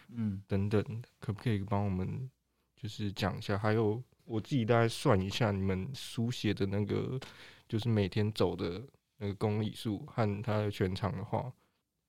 [0.09, 0.83] 嗯，等等，
[1.19, 2.29] 可不可以帮我们
[2.75, 3.57] 就是讲一下？
[3.57, 7.19] 还有我自己大概算一下，你们书写的那个
[7.67, 11.51] 就是每天走的那个公里数和它的全长的话，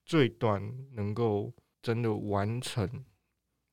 [0.05, 2.87] 最短能够真的完成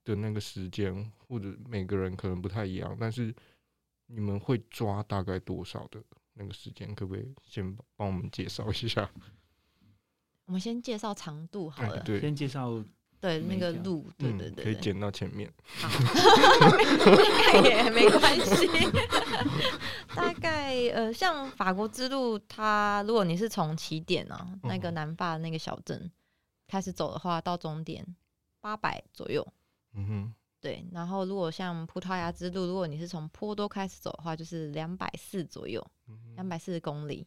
[0.04, 3.34] 的那个时间，或者每个人可能不太一样，但是
[4.06, 6.02] 你们会抓大概多少的
[6.34, 6.94] 那个时间？
[6.94, 9.10] 可不可以先帮我们介绍一下？
[10.52, 12.84] 我们先介绍长度好了，对，先介绍
[13.18, 15.88] 对那个路，对对对，对，可以剪到前面，好，
[16.78, 18.68] 应该也没关系。
[20.14, 26.10] 大概呃，像法国之路，它如果你是从起点呢、啊，那个南法那个小镇
[26.68, 28.06] 开始走的话，到终点
[28.60, 29.42] 八百左右，
[29.94, 30.86] 嗯哼，对。
[30.92, 35.82] 然后如果像葡萄牙之路，如果你是从波多开始走的话，就是两百四左右，
[36.34, 37.26] 两百四十公里。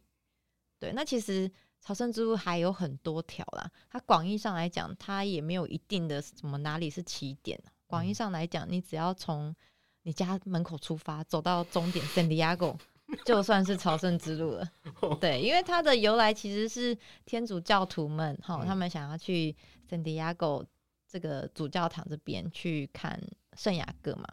[0.78, 1.50] 对，那其实。
[1.80, 7.60] 朝圣之路还有很多条啦，它广义上来讲，它也没有一定的什么哪里是起点。
[7.86, 9.54] 广义上来讲，你只要从
[10.02, 12.76] 你家门口出发，走到终点圣地亚哥，
[13.24, 14.68] 就算是朝圣之路了。
[15.20, 19.54] 对，因为它的由来其实是天主教徒们哈，他们想要去
[19.88, 20.66] 圣地亚哥
[21.08, 23.20] 这个主教堂这边去看
[23.56, 24.26] 圣雅各嘛。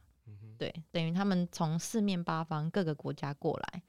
[0.57, 3.83] 对，等于他们从四面八方各个国家过来。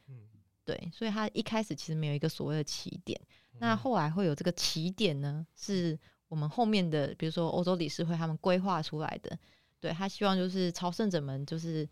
[0.65, 3.19] 对，所以他一开始其实没有一个所谓的起点。
[3.59, 9.39] 那后来会有这个起点呢，是我们后面的，比如说欧洲理事会他们规划出来的。
[9.81, 11.89] 对，他希望就是朝圣者们就是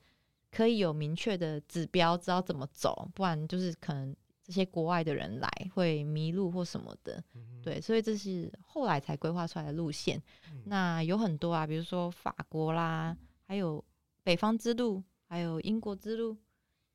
[0.50, 7.22] 可以有明确的指标，知道怎么走，不然就是可能这些国外的人来会迷路或什么的。
[7.62, 10.20] 对，所以这是后来才规划出来的路线。
[10.64, 13.84] 那有很多啊，比如说法国啦，还有
[14.22, 16.36] 北方之路，还有英国之路、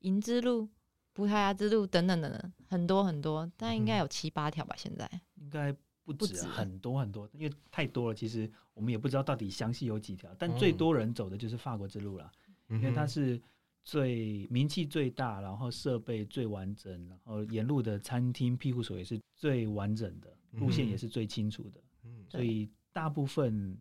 [0.00, 0.68] 银之路。
[1.14, 4.74] 葡萄牙之路等等等等，很多很多，但应该有七八条吧？
[4.76, 8.14] 现在应该不止很多很多，因为太多了。
[8.14, 12.30] 其实我们也不知道到底详细有几条，但最多人走的就是法国之路了，
[12.68, 13.40] 因为它是
[13.84, 21.80] 最名气最大，然后设备最完整，然后沿路的餐厅庇护所也是最完整的，路线也是最清楚的。
[22.04, 23.76] 嗯所以大部分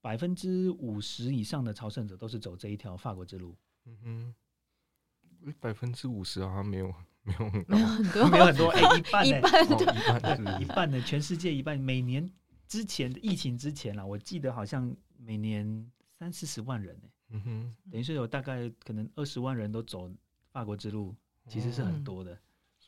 [0.00, 4.34] 百分之五十以上的朝圣者都是走这一条法国之路嗯。
[5.58, 6.94] 百分之五十好像没有
[7.38, 11.78] 没没有很没有很多，没有很多，哎、欸，一半 一半哦、一半是是一半呢，全世界一半。
[11.78, 12.28] 每年
[12.66, 17.10] 之前疫情之前啦，我记得好像每年三四十万人呢、欸。
[17.32, 20.10] 嗯哼，等于是有大概可能二十万人都走
[20.52, 21.14] 法国之路，
[21.48, 22.36] 其实是很多的。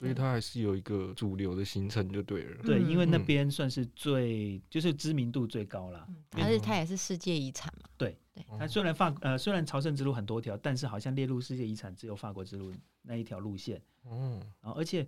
[0.03, 2.61] 所以它还是有一个主流的行程就对了。
[2.65, 7.89] 对，因为那边算是最就是知名度最高了，而且它也是世界遗产嘛。
[7.97, 13.81] 对，对，它虽然法呃虽然朝圣之路很多条，但是好像列入世界遗产只有法国之路那一条路线。
[14.05, 15.07] 嗯，然后而且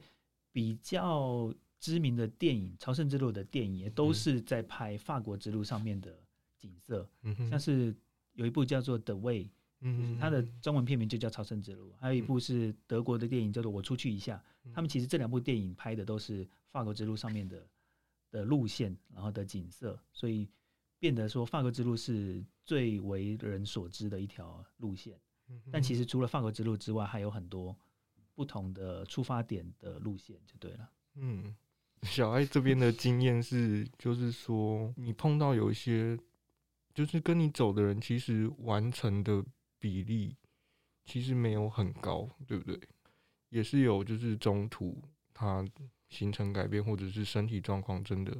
[0.53, 6.17] 比较知名的电影《朝圣之路》的电影也都是在拍法国之路上面的
[6.57, 7.11] 景色，
[7.51, 7.93] 像是
[8.35, 9.45] 有一部叫做《The Way》。
[9.87, 14.43] 嗯，它的中文片名就叫《朝圣之路》，还有一部是德国的电影叫做《我出去一下》。
[14.73, 17.69] 他们其实这两部电影拍的都是法国之路上面的
[18.31, 20.49] 的路线，然后的景色，所以
[20.99, 25.21] 变得说法国之路是最为人所知的一条路线。
[25.71, 27.77] 但其实除了法国之路之外，还有很多
[28.35, 30.91] 不同的出发点的路线，就对了。
[31.17, 31.55] 嗯，
[32.05, 36.19] 小艾这边的经验是，就是说你碰到有一些，
[36.95, 39.45] 就是跟你走的人，其实完成的。
[39.85, 40.35] 比例
[41.05, 42.81] 其实没有很高，对不对？
[43.51, 44.99] 也是有，就是中途
[45.35, 45.63] 他
[46.09, 48.35] 行程改变，或者是身体状况真的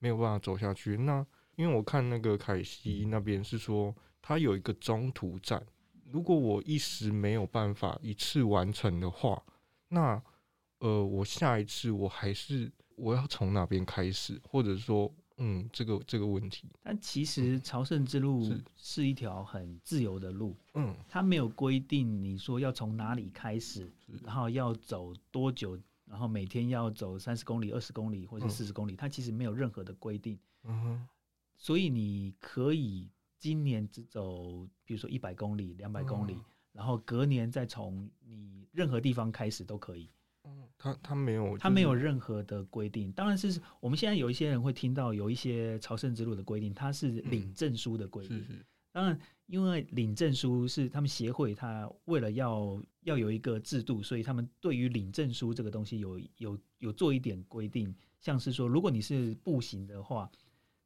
[0.00, 0.96] 没有办法走下去。
[0.96, 5.64] 那因为我看那个凯西那边是说，他有一个中途站，
[6.10, 9.40] 如果我一时没有办法一次完成的话，
[9.86, 10.20] 那
[10.78, 15.14] 呃，我下一次我还是我要从哪边开始，或者说。
[15.44, 18.44] 嗯，这个这个问题，但其实朝圣之路
[18.76, 19.02] 是。
[19.02, 23.90] 一条很自由的路，嗯，它没有规定你说要从哪里开始，
[24.22, 25.76] 然后要走多久，
[26.06, 31.08] 然后每天要走三十公里、二十公里或者四十公里，它其实没有任何的规定，嗯哼，
[31.56, 36.38] 所以你可以今年只走，比如说一百公里、两百公里，
[36.72, 40.08] 然后隔年再从你任何地方开始都可以。
[40.82, 43.12] 他他没有，他没有任何的规定。
[43.12, 48.36] 当然是我们现在有一些人会听到有一些朝圣之路的规定，它是领证书的规定。
[48.38, 48.66] 是是。
[48.90, 49.16] 当然，
[49.46, 57.94] 因为领证书是他们协会，他为了要要有一个制度，所以他们对于领证书这个东西有有有做一点规定。
[58.18, 60.28] 像是说，如果你是步行的话，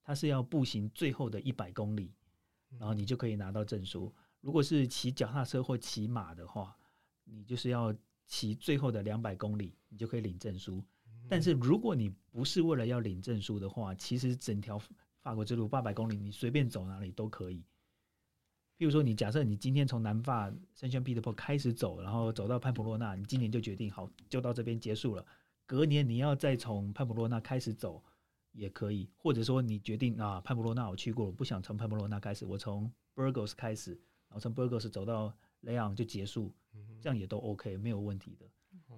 [0.04, 2.12] 它是要步行最后的一百公里，
[2.78, 4.14] 然后你就可以拿到证书。
[4.42, 6.76] 如果是骑脚踏车或骑马的话，
[7.24, 7.94] 你就是要。
[8.26, 10.84] 骑最后的两百公里，你就可以领证书。
[11.28, 14.80] 但是如果你不是为了要领证书的话，其实整条
[15.22, 17.64] 法国之路八百公里，你随便走哪里都可以。
[18.78, 25.24] 譬如说，你假设你今天从南法圣圣彼得堡开始走，然后走到潘普洛纳，你今年就决定好就到这边结束了。
[25.64, 28.04] 隔年你要再从潘普洛纳开始走
[28.52, 33.92] 也可以，或者说你决定啊，潘普洛纳我去过，我不想从潘普洛纳开始，我从 Burgos 开始，
[34.28, 36.55] 然后从 Burgos 走到雷昂就结束。
[37.01, 38.47] 这样也都 OK，没有问题的。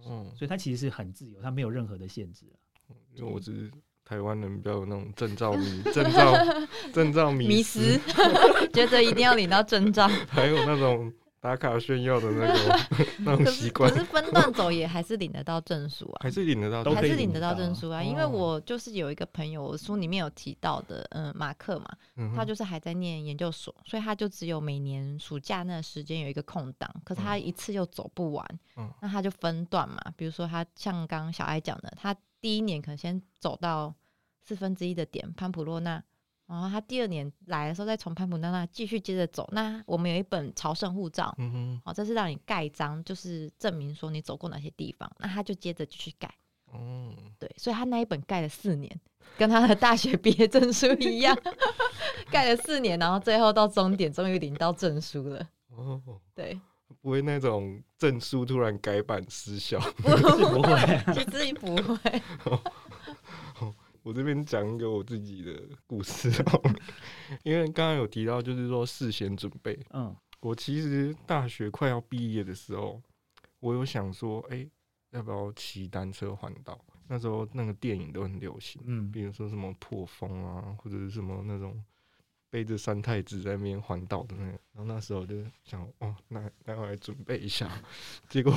[0.07, 2.47] 嗯，所以它其实是很自由，它没有任何的限制。
[3.15, 3.71] 因为我只是
[4.05, 6.33] 台湾人，比较有那种证照迷， 证照
[6.93, 7.99] 证照迷迷思，
[8.73, 11.13] 觉得一定要领到证照，还有那种。
[11.41, 18.03] 打卡炫耀的那种 那种习惯，可是分段走也还是领得到证书啊， 还是领得到，还是领得到证书啊。
[18.03, 21.89] 因为我就是有一个朋友，我书里面有提到的，嗯，马克嘛，
[22.35, 30.01] 他就是还在念研究所，所以他就只有每年暑假那时间有一个空档，可是他一次又走不完，嗯那他就分段嘛。
[30.17, 33.95] 比如说他像刚刚小艾讲的，他第一年可能先走到
[34.45, 36.03] 四分之一的点潘普洛纳。
[36.49, 39.47] 然后他第二年来的时候，再从潘普洛纳继续接着走。
[39.53, 45.11] 那我们有一本朝圣护照，嗯哼，好，这是让你盖章，就是证明说你走过哪些地方。
[45.19, 46.27] 那他就接着继续盖，
[46.73, 48.99] 哦，对，所以他那一本盖了四年，
[49.37, 51.39] 跟他的大学毕业证书一样，
[52.33, 55.47] 盖了四年，然后最后到终点，终于领到证书了。
[55.77, 56.01] 哦，
[56.35, 56.59] 对，
[57.03, 62.23] 不会那种证书突然改版失效， 不不会，其实不会。
[64.09, 65.53] 我这边讲一个我自己的
[65.87, 66.63] 故事哦，
[67.45, 69.79] 因为刚刚有提到，就是说事先准备。
[69.91, 73.03] 嗯，我其实大学快要毕业的时候，
[73.61, 74.67] 我有想说，哎，
[75.11, 76.83] 要不要骑单车环岛？
[77.07, 81.79] 那时候那个电影都很流行，嗯，比如说什么破风啊，或者是什么那种
[82.49, 84.53] 背着三太子在那边环岛的那个。
[84.73, 85.35] 然后那时候就
[85.65, 87.71] 想，哦，那那我来准备一下。
[88.31, 88.55] 结果，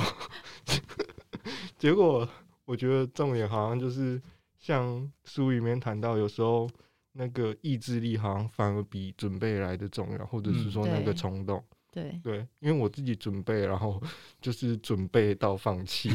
[1.76, 2.26] 结果
[2.64, 4.18] 我觉得重点好像就是。
[4.62, 6.70] 像书里面谈到，有时候
[7.12, 11.62] 那个意志力好像反而比准备来的重要，或者是说那个冲动。
[11.94, 14.00] 对对，因为我自己准备，然后
[14.40, 16.08] 就是准备到放弃，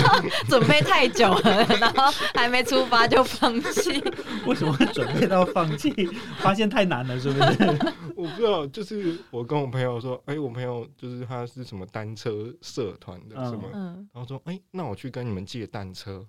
[0.48, 4.02] 准备太久了，然后还没出发就放弃。
[4.46, 5.92] 为什么会准备到放弃？
[6.38, 7.92] 发现太难了，是不是？
[8.16, 16.26] 我不知道，就是我跟我朋友说，哎、欸，我朋友就是他是什么单车社团的什么，嗯、然后说，哎、欸，那我去跟你们借单车，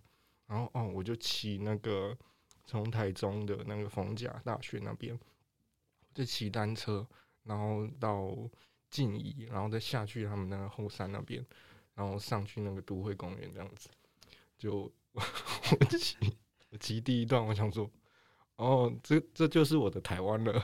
[0.49, 2.17] 然后哦，我就骑那个
[2.65, 5.17] 从台中的那个逢甲大学那边，
[6.13, 7.07] 就骑单车，
[7.43, 8.35] 然后到。
[8.91, 11.45] 静怡，然后再下去他们那个后山那边，
[11.93, 13.87] 然后上去那个都会公园这样子，
[14.57, 16.17] 就 我骑
[16.71, 17.87] 我骑第一段，我想说。
[18.59, 20.61] 哦，这这就是我的台湾了，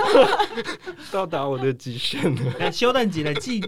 [1.10, 2.68] 到达我的极限了。
[2.70, 3.32] 修蛋几了？
[3.34, 3.66] 进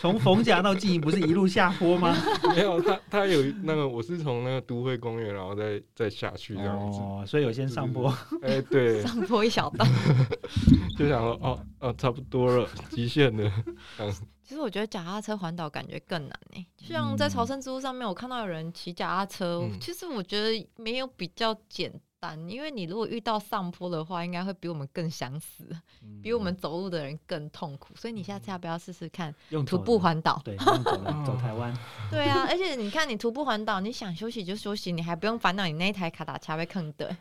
[0.00, 2.16] 从逢甲到静宜不是一路下坡吗？
[2.56, 6.98] 没有，他他有那个，我是从那个都会公园，然后再再下去这样子。
[7.00, 8.08] 哦，所以有先上坡。
[8.40, 9.86] 哎、欸，对，上坡一小段，
[10.96, 13.52] 就想说，哦哦，差不多了，极限了。
[14.42, 16.66] 其实我觉得脚踏车环岛感觉更难呢。
[16.78, 21.92] 像在朝圣之路上面，我看到有人骑脚踏车，嗯、其实我觉得没有比较简。
[22.48, 25.64] 因为你如果遇到上坡的话，应该会比我们更想死，
[26.02, 27.94] 嗯、 比我们走路的人更痛苦。
[27.96, 29.34] 所以你下次要不要试试看
[29.66, 30.40] 徒步环岛？
[30.44, 31.76] 对，用走走台湾。
[32.12, 37.16] 对啊，而且你看，你徒步环岛，你想休息就休息，你还不用烦恼你那一台卡达车被坑的，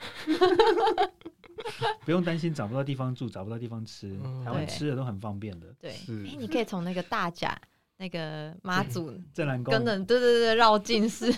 [2.05, 4.19] 不用担心找不到地方住、找不到地方吃。
[4.23, 5.67] 嗯、台湾吃的都很方便的。
[5.79, 7.59] 对，哎、欸，你可以从那个大甲
[7.97, 11.33] 那个妈祖镇南宫，跟着对对对绕境是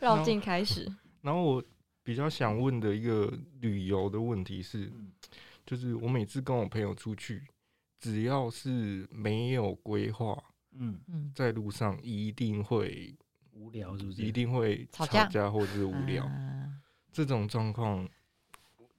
[0.00, 0.90] 绕境开始。
[1.20, 1.62] 然后我。
[2.06, 4.92] 比较想问的一个旅游的问题是，
[5.66, 7.42] 就是我每次跟我朋友出去，
[7.98, 10.40] 只要是没有规划，
[10.70, 13.12] 嗯嗯，在路上一定会
[13.50, 14.22] 无聊，是不是？
[14.22, 16.30] 一定会吵架或者是无聊。
[17.10, 18.08] 这种状况，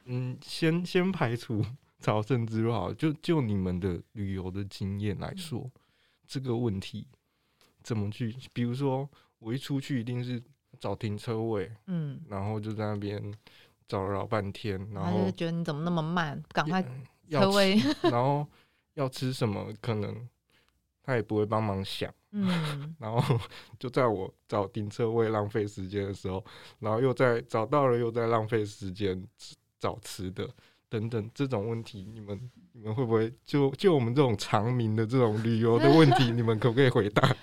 [0.03, 1.65] 嗯，先先排除
[2.01, 5.71] 朝圣之路好，就就你们的旅游的经验来说，
[6.27, 7.07] 这个问题
[7.81, 8.35] 怎么去？
[8.51, 10.43] 比如说，我一出去一定是。
[10.79, 13.21] 找停车位，嗯，然后就在那边
[13.87, 16.81] 找了老半天，然后就觉得你怎么那么慢，赶快
[17.29, 18.45] 车位， 然后
[18.95, 20.27] 要吃什么，可能
[21.03, 23.39] 他也不会帮忙想，嗯， 然后
[23.79, 26.43] 就在我找停车位浪费时间的时候，
[26.79, 29.21] 然后又在找到了又在浪费时间
[29.79, 30.49] 找吃的
[30.89, 37.35] 等等这种问题，你们你们会不会就就我们这种长民的这种旅游的问题， 你们可不可以回答？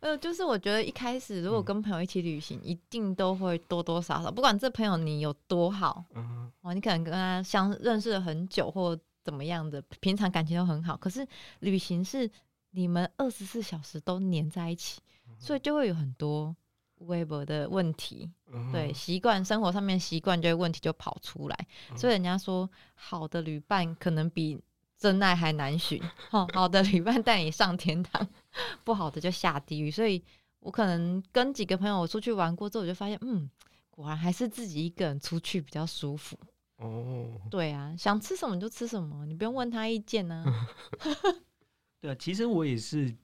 [0.00, 11.26] 呃，就是我觉得一开始如果跟朋友一起旅行，嗯、一定都会多多少少，不管这朋友你有多好，嗯，哦，你可能跟他相认识了很久或怎么样的，平常感情都很好，可是
[11.60, 12.30] 旅行是
[12.70, 16.56] 你们二十四小时都黏在一起，嗯、所以就会有很多
[17.00, 24.58] 微博的问题，嗯、对，习惯生活上面习惯就会问题就跑出来，嗯、所以人家说好的旅伴可能比。
[25.00, 25.98] 真爱还难寻，
[26.30, 28.28] 哦，好的旅伴带你上天堂，
[28.84, 29.90] 不好的就下地狱。
[29.90, 30.22] 所以
[30.60, 33.48] 我可能跟几个朋友出去玩过之后，我就发现，嗯，
[33.90, 36.38] 果然还是自己一个人出去比较舒服。
[36.76, 40.68] 哦，对啊，想吃什么就吃什么，你不用问他意见呢、 啊。
[42.00, 43.14] 对啊，其实我也是，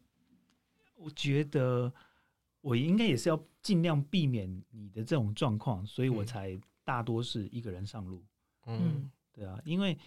[0.95, 1.93] 我觉得
[2.61, 8.23] 我应该也是要尽量避免你的这种状况，所以我才大多是一个人上路。
[8.67, 9.99] 嗯，对啊，因为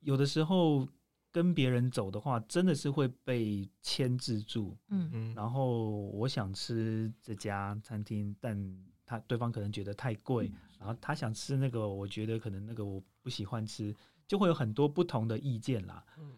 [0.00, 0.86] 有的时候。
[1.30, 4.76] 跟别人走的话，真的是会被牵制住。
[4.88, 5.34] 嗯嗯。
[5.34, 8.56] 然后我想吃这家餐厅，但
[9.04, 10.48] 他对方可能觉得太贵。
[10.48, 13.94] 嗯、然后他想吃那个，我觉得可能那个我不喜欢吃，
[14.26, 16.04] 就会有很多不同的意见啦。
[16.18, 16.36] 嗯。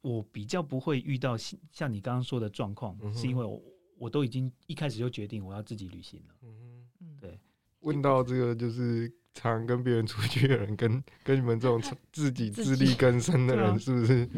[0.00, 3.62] 我比较不会遇到像你刚刚说的状况，嗯、是因为我
[3.98, 6.34] 我都已经一开始就决定我要自己旅行了。
[6.42, 7.16] 嗯嗯。
[7.20, 7.38] 对。
[7.80, 9.12] 问到这个就是。
[9.34, 11.82] 常跟别人出去的人，跟跟你们这种
[12.12, 14.28] 自己自力更生的人，是不是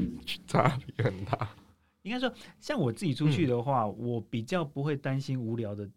[0.47, 1.55] 差别很大？
[2.03, 5.88] 应该说，像我自己出去的话，嗯、我比较不会担心无聊的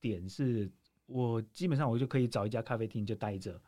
[0.00, 0.70] 点是，
[1.06, 3.58] 我基本上我就可以找一家咖啡厅就待着。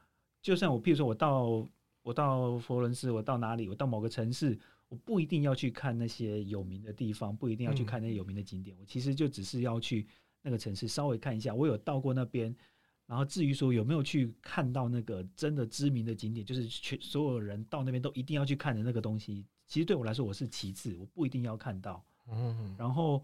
[0.42, 1.66] 就算我，譬如说我到
[2.02, 4.58] 我到佛伦斯，我到哪里，我到某个城市，
[4.88, 10.06] 我不一定要去看那些有名的地方，不一定要去看那些有名的景点，嗯、我其实就只是要去
[10.42, 11.54] 那个城市稍微看一下。
[11.54, 12.54] 我有到过那边。
[13.06, 22.04] 然后至于说有没有去看到那个真的知名的景点，就是全所有人到那边都一定要去看的那个东西，其实对我来说我是其次，我不一定要看到。
[22.28, 22.74] 嗯。
[22.76, 23.22] 然后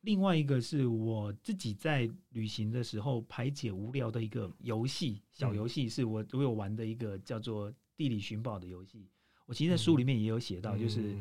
[0.00, 9.06] 另外一个是我自己在旅行的时候排解无聊的一个游戏，小游戏是我我有玩的一个叫做地理寻宝的游戏。
[9.44, 11.14] 我其实在书里面也有写到，就是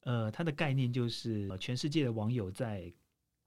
[0.00, 2.92] 呃，它的概念就是全世界的网友在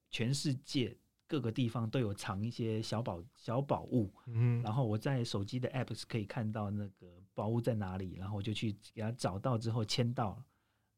[0.09, 0.95] 全世界。
[1.33, 10.39] 各个地方都有藏一些小宝小宝物，嗯，然后我在手机的 App 是可以看到那个宝物在哪里，然后我就去给他找到之后签到，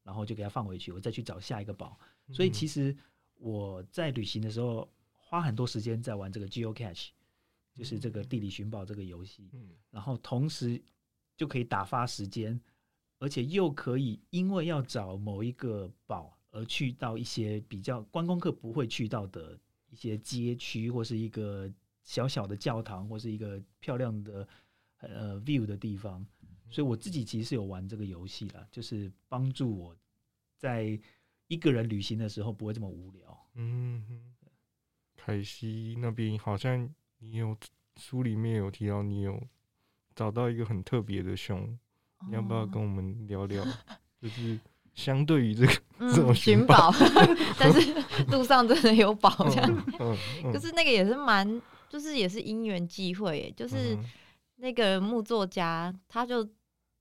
[0.02, 1.98] 然后就给它放回去，我再去找下一个宝。
[2.32, 2.94] 所以其实
[3.38, 7.08] 我在旅行的时候花很多时间在玩这个 Geocache，
[7.72, 9.48] 就是这个地理寻宝这个游戏。
[9.54, 10.78] 嗯然后同时
[11.34, 12.60] 就可以打发时间，
[13.20, 19.58] 而且又可以因为要找某一个宝而去到一些比较观光客不会去到的
[19.96, 21.72] 一些街区，或是一个
[22.02, 24.46] 小小的教堂，或是一个漂亮的
[24.98, 26.24] 呃 view 的地方。
[26.68, 29.96] 所以我自己其实是有玩这个游戏啦，就是帮助我
[30.58, 30.98] 在
[31.46, 33.48] 一个人旅行的时候不会这么无聊。
[33.54, 34.34] 嗯哼，
[35.16, 37.56] 凯西那边好像你有
[37.96, 39.42] 书里面有提到，你有
[40.14, 41.78] 找到一个很特别的熊，
[42.18, 43.64] 哦，你要不要跟我们聊聊？
[44.20, 44.60] 就是
[44.96, 45.72] 相对于这个
[46.12, 47.94] 这种寻宝，嗯、 但是
[48.32, 53.96] 路上真的有宝这样，可、嗯嗯嗯、 是那个也是蛮，就是也是因缘际会，就是
[54.56, 56.44] 那个木作家他就。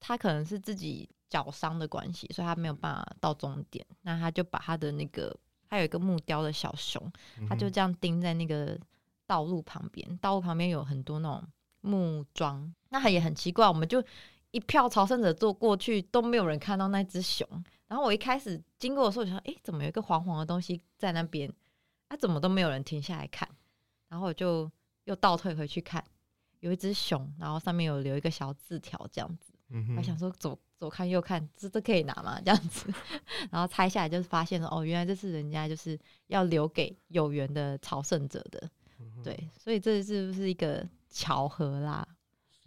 [0.07, 3.83] 他可能是自己脚伤的关系，所以他没有办法到终点。
[4.03, 5.35] 那他就把他的那个，
[5.67, 7.01] 他有一个木雕的小熊，
[7.49, 8.77] 他就这样钉在那个
[9.25, 10.17] 道路旁边。
[10.17, 11.43] 道路旁边有很多那种
[11.81, 14.03] 木桩，那他也很奇怪，我们就
[14.51, 17.47] 一票朝圣者坐过去都没有人看到那只熊。
[17.87, 21.51] 然后我一开始经过的时候，就想，哎，怎么有一个黄黄的东西在那边？
[22.07, 23.47] 啊，怎么都没有人停下来看？
[24.07, 24.71] 然后我就
[25.05, 26.03] 又倒退回去看，
[26.59, 29.53] 有一只熊，然后上面有留一个小字条，这样子。
[29.69, 32.39] 嗯我想说左左看右看，这这可以拿吗？
[32.39, 32.93] 这样子，
[33.49, 38.69] 然后拆下来就是发现了，哦，原来这是人家就是要留给有缘的朝圣者的，
[39.23, 42.07] 对，所以这是不是一个巧合啦？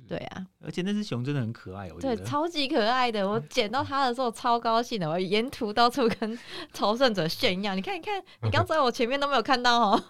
[0.08, 3.28] 对啊，而且那只熊真的很可爱，我觉得对，超级可爱的。
[3.28, 6.38] 我 捡到它的时候超高兴的，我沿途到处跟
[6.72, 10.04] 朝圣者炫耀，你看，你看，你刚 在我前面都没有看到哦。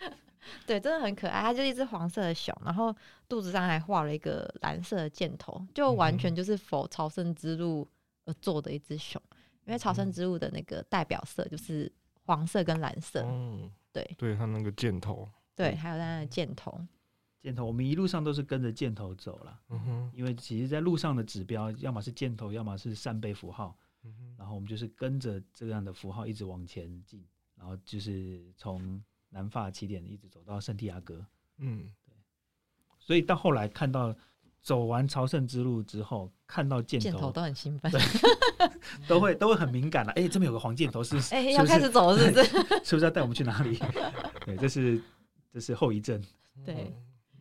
[0.66, 1.40] 对，真的很可爱。
[1.40, 2.94] 它就是一只黄色的熊，然后
[3.28, 7.86] 肚子上还画了一个蓝色的箭头，就完全就是否朝圣之路
[8.24, 9.20] 而做的一只熊。
[9.66, 11.90] 因为朝圣之路的那个代表色就是
[12.24, 13.22] 黄色跟蓝色。
[13.26, 16.80] 嗯，对，对，它那个箭头，对，还有它的箭头，
[17.40, 17.64] 箭头。
[17.64, 19.60] 我们一路上都是跟着箭头走了。
[19.70, 23.76] 嗯哼，因为其实在路上的指标，要么是箭头，要么是扇贝符号。
[24.04, 27.24] 嗯哼，然后我们就是跟着这样的符号一直往前进，
[27.56, 29.02] 然后就是从。
[29.30, 31.22] 南法起点一直走到圣地亚哥，
[31.58, 32.16] 嗯，对，
[32.98, 34.16] 所以到后来看到
[34.62, 37.92] 走完朝圣之路之后，看到箭头，箭头都很兴奋，
[39.06, 40.12] 都会都会很敏感了。
[40.12, 42.44] 哎、欸，这边有个黄箭头是， 哎、欸，要开始走了是不是？
[42.82, 43.78] 是不是要带我们去哪里？
[44.46, 44.98] 对，这是
[45.52, 46.18] 这是后遗症。
[46.64, 46.96] 对，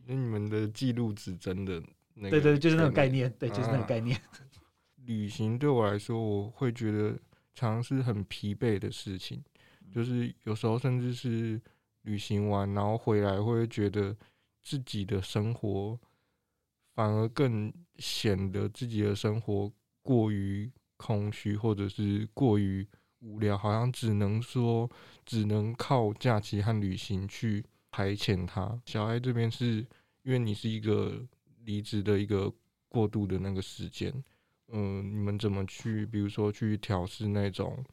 [0.07, 1.83] 那你们的记录指针的
[2.13, 4.17] 那个，对对，就是那种概念，对，就是那个概念。
[4.17, 4.23] 啊、
[5.05, 7.11] 旅行对我来说，我会觉得
[7.53, 9.43] 常常是很疲惫的事情，
[9.91, 11.61] 就是有时候甚至是。
[12.03, 14.15] 旅行完，然后回来会觉得
[14.63, 15.99] 自己的生活
[16.95, 19.69] 反而更显得自己的生活
[20.01, 22.87] 过于空虚，或者是过于
[23.19, 24.89] 无聊，好像只能说
[25.25, 27.61] 只能靠假期和旅行去
[27.97, 28.79] 排遣他。
[28.85, 29.85] 小艾这边是
[30.21, 31.19] 因为你是一个
[31.65, 32.53] 离职的一个
[32.87, 34.13] 过渡的那个时间，
[34.67, 37.83] 嗯、呃，你们怎么去，比如说去调试那种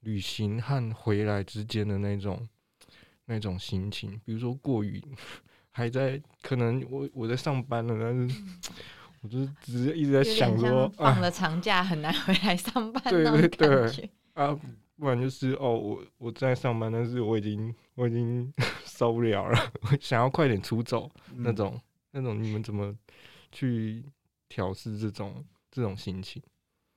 [0.00, 2.48] 旅行和回来之间的那种。
[3.26, 5.00] 那种心情，比如说过于
[5.70, 8.42] 还在，可能我我在上班了，但是
[9.20, 14.52] 我就只是一直在想说，放了长假很难回来上班，对对对，啊，
[14.96, 18.52] 不然就是哦，我我在上班，但是我已经我已经
[18.84, 21.80] 受不了了，我想要快点出走，那种
[22.10, 22.96] 那种，你们怎么
[23.50, 24.04] 去
[24.48, 26.42] 调试这种这种心情？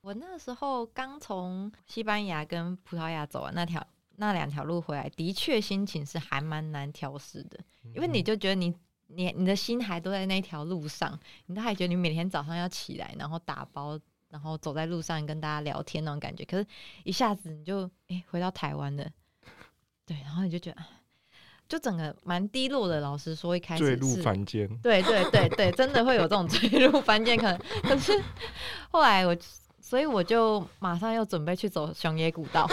[0.02, 3.86] 我那时候刚从西班牙跟葡萄牙走完那条。
[4.18, 7.60] 那两条路回来，的确心情是还蛮难调试的，
[7.94, 8.74] 因为你就觉得你
[9.08, 16.46] 你你的心还都在那条路上，你都还觉得你每天早上要起来，然后打包，然后走在路上跟大家聊天那种感觉。
[16.46, 16.66] 可是，
[17.04, 19.06] 一下子你就哎、欸、回到台湾了，
[20.06, 20.78] 对，然后你就觉得
[21.68, 23.00] 就整个蛮低落的。
[23.00, 27.60] 老实说，一开始坠入凡间，对对对对，真的会有这种 坠入凡间可能。
[27.82, 28.12] 可是
[28.90, 29.36] 后来我。
[29.88, 32.68] 所以我就马上又准备去走熊野古道，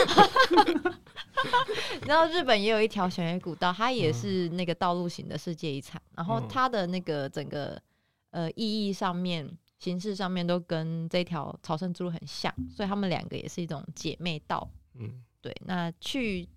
[2.09, 7.78] 然后日本也有一条熊野古道，它也是那个道路型的世界遗产，然后它的那个整个
[8.30, 9.47] 呃意义上面、
[9.78, 14.66] 形式上面都跟这条朝圣之路很像，所以他们两个也是一种姐妹道。
[14.95, 15.55] 嗯，对。
[15.66, 16.49] 那去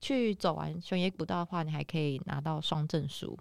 [0.00, 3.38] 去走完熊野古道的话，你还可以拿到双证书。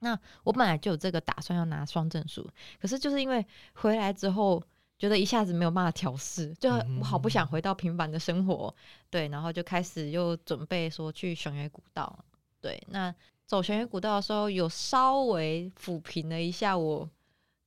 [0.00, 2.48] 那我本来就有这个打算要拿双证书，
[2.80, 4.62] 可是就是因为回来之后。
[5.00, 6.68] 觉得一下子没有办法调试，就
[6.98, 8.74] 我好不想回到平凡的生活，
[9.08, 12.18] 对，然后就开始又准备说去熊野古道，
[12.60, 13.14] 对，那
[13.46, 17.08] 走熊野古道的时候，有稍微抚平了一下我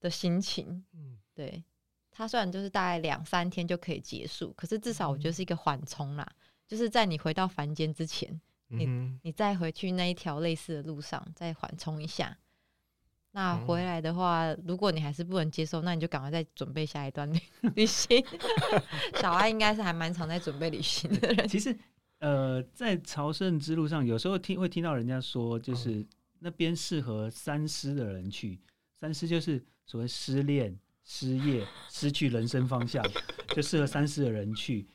[0.01, 1.17] 的心情，嗯。
[1.33, 1.63] 对，
[2.11, 6.29] 它虽然就是大概两三天就可以结束，可是至少我觉得是一个缓冲啦，
[6.71, 8.87] 就是在你回到凡间之前，你
[9.23, 12.37] 你再回去那一条类似的路上再缓冲一下。
[13.31, 17.37] 那回来的话，如果你还是不能接受，那你就赶快再准备下一段旅
[17.75, 18.23] 旅行。
[19.19, 21.45] 小爱应该是还蛮常在准备旅行的人。
[21.45, 21.77] 其实，
[22.19, 26.07] 呃，在朝圣之路上，有时候听会听到人家说，就是
[26.39, 28.57] 那边适合三失的人去。
[28.97, 30.79] 三失就是所谓失恋。
[31.03, 33.03] 失业、失去人生方向，
[33.49, 34.87] 就适合三失的人去。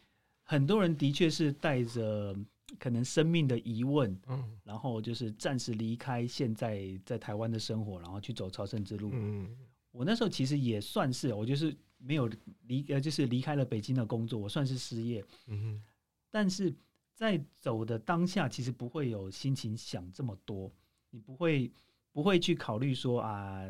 [0.49, 2.35] 很多人的确是带着
[2.79, 9.11] 可能生命的疑问，嗯，然后就是暂时离开现在在台湾的生活，然后去走朝圣之路。
[9.13, 9.57] 嗯，
[9.91, 12.31] 我那时候其实也算是，我就是没有
[12.69, 15.25] 离呃，就是离开了北京的工作，我算是失业。
[15.49, 15.83] 嗯，
[16.31, 16.73] 但是
[17.13, 20.73] 在走的当下，其实不会有心情想这么多，
[21.11, 21.69] 你不会
[22.13, 23.67] 不会去考虑说啊。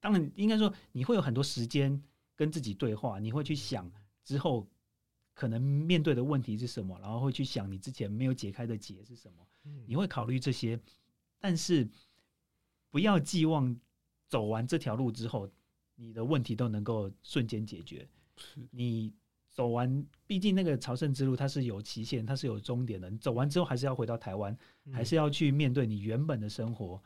[0.00, 2.02] 当然，应该说你会有很多时间
[2.36, 3.90] 跟自己对话，你会去想
[4.22, 4.66] 之后
[5.34, 9.46] 可能面对的问题是什么，然后会去想你之前没有解开的结是什么，
[9.86, 10.80] 你会考虑这些，
[11.38, 11.86] 但是
[12.90, 13.76] 不要寄望
[14.28, 15.50] 走完这条路之后，
[15.96, 18.08] 你的问题都能够瞬间解决。
[18.70, 19.12] 你
[19.50, 23.10] 走完，毕竟那个朝圣之路它是有期限，它是有终点的。
[23.10, 24.56] 你走完之后还是要回到台湾，
[24.92, 27.02] 还是要去面对你原本的生活。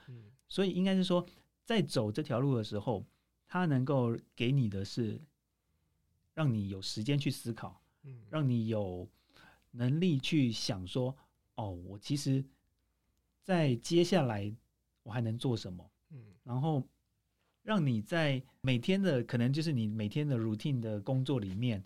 [0.49, 1.27] 所以应该是说。
[1.69, 3.05] 在走这条路的时候，
[3.47, 5.21] 它能够给你的是，
[6.33, 7.79] 让你有时间去思考，
[8.31, 9.09] 让你有
[9.71, 11.17] 能力去想说，
[11.55, 12.45] 哦，我其实，
[13.43, 14.55] 在接下来
[15.03, 15.91] 我还能做什么？
[16.43, 16.83] 然后
[17.63, 21.83] 让你在每天的可能就是你每天的 routine 的工作里面，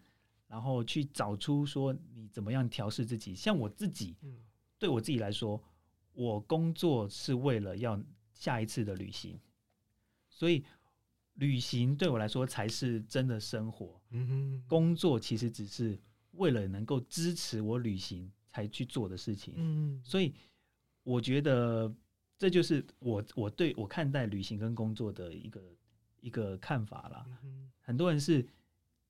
[0.46, 3.34] 然后去找出说你怎么样调试自己。
[3.34, 4.16] 像我自己，
[4.78, 5.60] 对我自己来说，
[6.12, 8.00] 我工作是为了要
[8.32, 9.40] 下一次的旅行。
[10.28, 10.64] 所以，
[11.34, 14.00] 旅行对我来说才是真的生活。
[14.10, 15.98] 嗯哼，工作其实只是
[16.32, 19.54] 为了能够支持我旅行才去做的事情。
[19.56, 20.34] 嗯，所以
[21.02, 21.92] 我觉得
[22.38, 25.62] 这就是我我对我看待旅行跟工作的一个
[26.20, 27.26] 一个看法啦。
[27.80, 28.46] 很多人是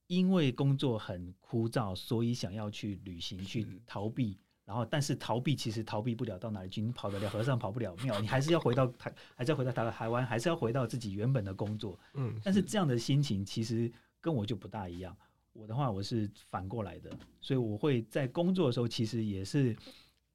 [0.07, 4.39] 因为工作很枯燥，所以想要去旅行去逃避。
[4.65, 11.99] 然后，但是逃避其实逃避不了到哪里去，你跑得了和尚跑不了庙，你还是要回到台，还是要回到台台湾，还是要回到自己原本的工作。
[12.15, 15.15] 嗯，但是这样的心情其实跟我就不大一样。
[15.53, 19.77] 我的话，我是反过来的，所以我会在工作的时候，其实也是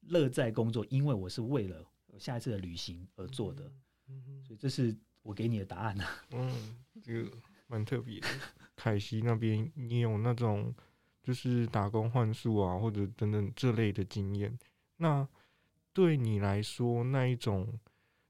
[0.02, 1.84] 乐在工作，因为我是为了
[2.18, 3.70] 下一次的旅行而做的。
[4.08, 6.24] 嗯，所以这是我给你的答案啊。
[6.32, 7.30] 嗯，这个
[7.66, 8.28] 蛮特别的。
[8.76, 10.74] 凯西那边，你有那种？
[11.20, 14.58] 就是打工换宿啊，或者等等这类的经验。
[14.96, 15.28] 那
[15.92, 17.78] 对你来说，那一种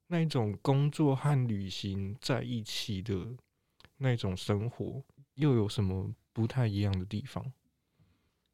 [0.08, 3.36] 那一种工作和旅行在一起的
[3.98, 5.00] 那种生活，
[5.34, 7.44] 又有什么不太一样的地方？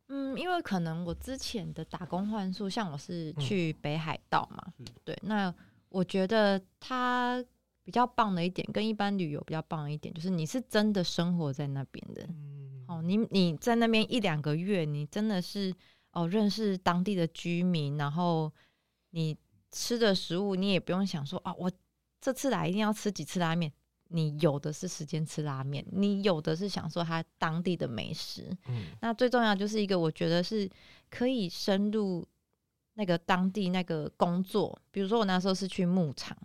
[0.09, 5.55] 嗯，因为可能我之前的打工换宿，像我是去北海道嘛，嗯、对，那
[5.91, 7.45] 我觉得它
[7.82, 12.22] 比较棒的一点，跟一般旅游比较棒的一点，就是你是真的生活在那边的。
[12.30, 15.74] 嗯哦，你你在那边一两个月，你真的是
[16.12, 18.51] 哦认识当地的居民，然后
[19.11, 19.37] 你
[19.70, 21.70] 吃的食物，你也不用想说啊，我
[22.20, 23.70] 这次来一定要吃几次拉面，
[24.15, 28.49] 你有的是时间吃拉面，你有的是享受他当地的美食。
[28.69, 30.71] 嗯，那最重要就是一个，我觉得是
[31.11, 32.25] 可以深入
[32.95, 36.37] 那个当地那个工作，比如说我那时候是去牧场。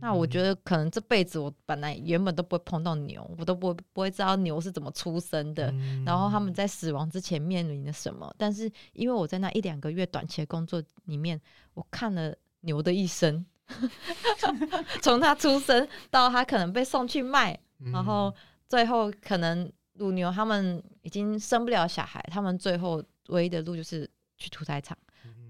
[0.00, 8.32] 那我觉得可能这辈子我本来原本都不会碰到牛，我都不会不会知道牛是怎么出生的，嗯、然后他们在死亡之前面临了什么。
[8.36, 11.40] 但是因为我在那一两个月短期的工作里面，
[11.72, 13.46] 我看了牛的一生，
[15.02, 17.58] 从他出生到他可能被送去卖，
[17.92, 18.32] 然后
[18.68, 24.96] 最后可能乳牛他们已经生不了小孩，他们最后唯一的路就是去屠宰场。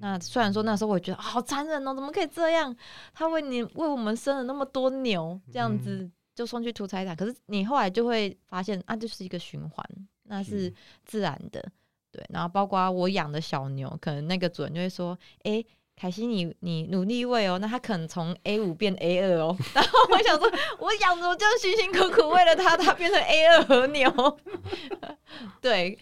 [0.01, 2.75] 那虽然说那时候我觉得好残忍哦，怎么可以这样？
[3.15, 7.17] 他为你为我们生了那么多牛，这样子就送去屠宰场。
[7.17, 9.85] 可是你后来就会发现啊，就是一个循环，
[10.25, 10.73] 那是
[11.05, 11.65] 自然的，
[12.11, 12.23] 对。
[12.29, 15.65] 然后包括我养的小牛，可能那个主人就会说：“诶，
[15.97, 19.57] 凯西你你努力喂哦，那他可能从 A 五变 A 二哦。
[19.75, 24.39] ”然后我想说，我养着我就辛辛苦苦为了他，他变成 A 二和牛。
[25.61, 25.99] 对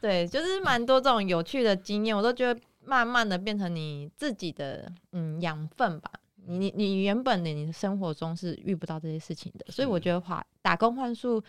[0.00, 2.60] 对，就是蛮多这种有趣的经验，我都觉得。
[2.88, 6.08] 慢慢的变成你自己的嗯养分吧。
[6.46, 11.42] 你你你原本的你的生活中是遇不到这些事情的，所以我觉得话打工换宿，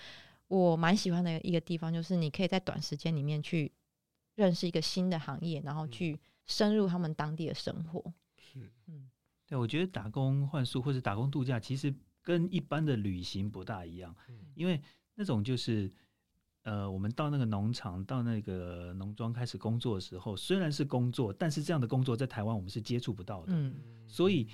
[0.48, 3.72] 我蛮喜欢的一个地方就是你可以在短时间里面去
[4.34, 8.14] 认识一个新的行业，然后去深入他们当地的生活。
[8.38, 9.10] 是，嗯，
[9.46, 14.16] 对，我觉得打工换宿或者打工度假其实跟一般的旅行不大一样，
[14.56, 14.82] 因为
[15.16, 15.92] 那种就是。
[16.64, 23.54] 呃，我们到那个农场，到那个农庄开始工作的时候，虽然是工作，但是这样的工作在台湾我们是接触不到的。
[23.56, 23.74] 嗯，
[24.06, 24.46] 所以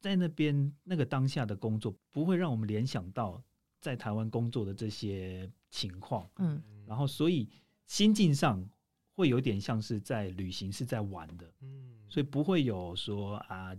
[0.00, 3.40] 在那边那个当下的工作，不会让我们联想到
[3.78, 6.28] 在台湾工作的这些情况。
[6.38, 7.48] 嗯，然后所以
[7.86, 8.68] 心境上
[9.14, 11.50] 会有点像是在旅行，是在玩的。
[11.62, 13.74] 嗯，所以不会有说啊，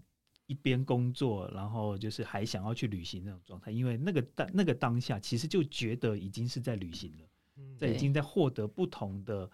[0.48, 7.26] 一边工作，然后就是还想要去旅行那种状态，因为那个当那个当下，其实就觉得已经是在旅行了。
[7.78, 9.50] 在已经在获得不同的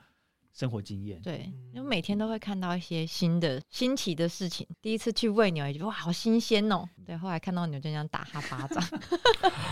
[0.53, 4.67] 生活经验，对，因为每天都会看到一些新的新奇的事情。
[4.81, 6.83] 第一次去喂牛，也觉得哇，好新鲜哦。
[7.05, 8.83] 对，后来看到牛就这样打哈巴掌。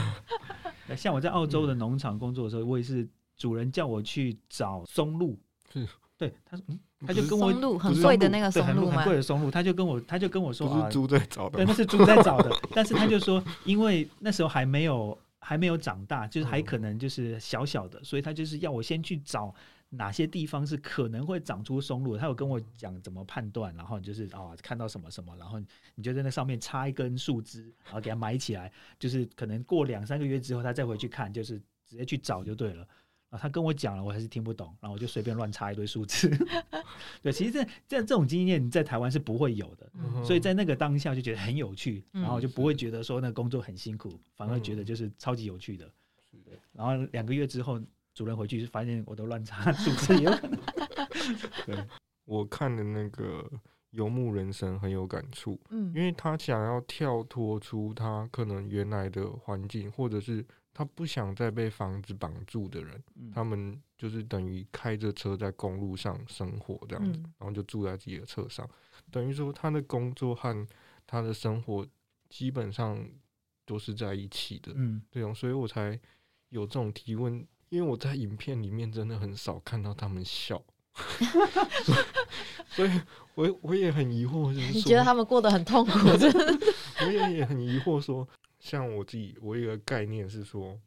[0.95, 5.35] 像我在澳洲的农场工作的时候，我也是主人叫我去找松露，
[5.71, 8.89] 是，对，他说，嗯，他就跟我松露很贵的那个松露？
[8.89, 12.51] 很贵的松露，他就跟我，他就跟我说，是猪在找的，对，那是猪在找的。
[12.75, 15.17] 但是他就说，因为那时候还没有。
[15.41, 19.55] 还没有长大，就是还可能就是小小的，所以他就是要我先去找
[19.89, 22.17] 哪些地方是可能会长出松露。
[22.17, 25.57] 他有跟我讲怎么判断，然后就是啊、哦、看到什么什么，然后
[25.95, 31.57] 你就在那上面插一根树枝，然后给它埋起来，就是可能过两三个月之后，他再回去看，就是
[31.87, 32.85] 直接去找就对了。
[33.29, 36.29] 啊，他跟我讲了，我还是听不懂，然后我就随便乱插一堆数字。
[37.21, 45.85] 对，其实这这这种经验你在台湾是不会有的，嗯、所以在那个当下就觉得很有趣，嗯、然后就不会觉得说那个工作很辛苦，反而觉得就是超级有趣的。
[46.33, 47.79] 嗯、对，然后两个月之后，
[48.15, 50.59] 主任回去就发现我都乱插数字，有可能。
[51.67, 51.77] 对，
[52.25, 53.47] 我看的那个
[53.91, 60.43] 《游牧人生》很有感触，嗯，因为他想要跳脱出他可能原来的环境，或者是。
[60.79, 68.65] 他不想再被房子绑住的人，嗯、他们就是等于开着车在公路上生活这样子，嗯、然后就住在自己的车上，
[69.11, 70.67] 等于说他的工作和
[71.05, 71.85] 他的生活
[72.29, 73.05] 基本上
[73.65, 75.99] 都是在一起的，嗯，对哦，所以我才
[76.47, 80.63] 有这种提问，因为我在影片里面真的很少看到他们笑，
[82.71, 83.01] 所以
[83.35, 85.91] 我我也很疑惑，就是你觉得他们过得很痛苦？
[87.05, 88.25] 我也也很疑惑说。
[88.59, 90.79] 像我自己，我有个概念是说，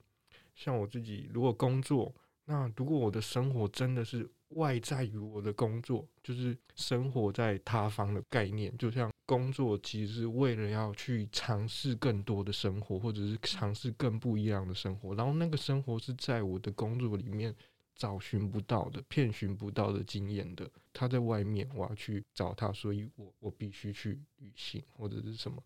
[0.54, 2.14] 像我自己如果工作，
[2.44, 17.54] 那如果我的生活真的是外在于我的工作，就是生活在他方的概念，就像工作其实是为了要去尝试更多的生活，或者是尝试更不一样的生活，然后那个生活是在我的工作里面
[17.94, 25.62] 找寻不到的、遍寻不到的经验的，他在外面我要去找他，所以我我必须去旅行或者是什么，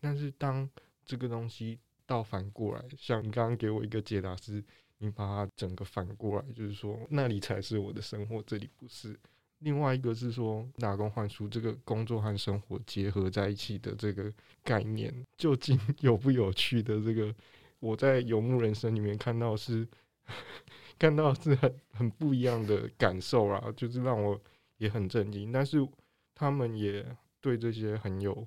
[0.00, 0.68] 但是当
[1.08, 4.62] 这个东西倒反过来，像你刚刚给我一个解答是，
[4.98, 9.18] 你把它整个反过来，就是说那里才是我的生活，这里不是。
[9.60, 14.32] 另外一个是说打工换书，这个工作和生活结合在一起的这个
[14.62, 17.00] 概念，究竟 有不有趣的？
[17.00, 17.34] 这个
[17.80, 19.88] 我在游牧人生里面看到是
[20.98, 24.40] 看到是很很不一样的感受啊，就是让我
[24.76, 25.50] 也很震惊。
[25.50, 25.78] 但是
[26.34, 27.04] 他们也
[27.40, 28.46] 对这些很有。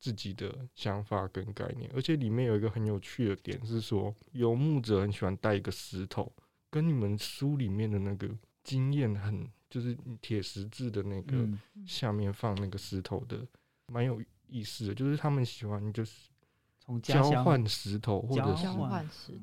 [0.00, 6.32] 自己的想法跟概念，而且里面有一个很有趣的点是说，游牧者很喜欢带一个石头，
[6.70, 8.28] 跟你们书里面的那个
[8.64, 11.46] 经验很，就是铁十字的那个
[11.86, 13.46] 下面放那个石头的，
[13.88, 14.94] 蛮有意思的。
[14.94, 16.30] 就是他们喜欢就是
[16.78, 18.66] 从交换石头，或者是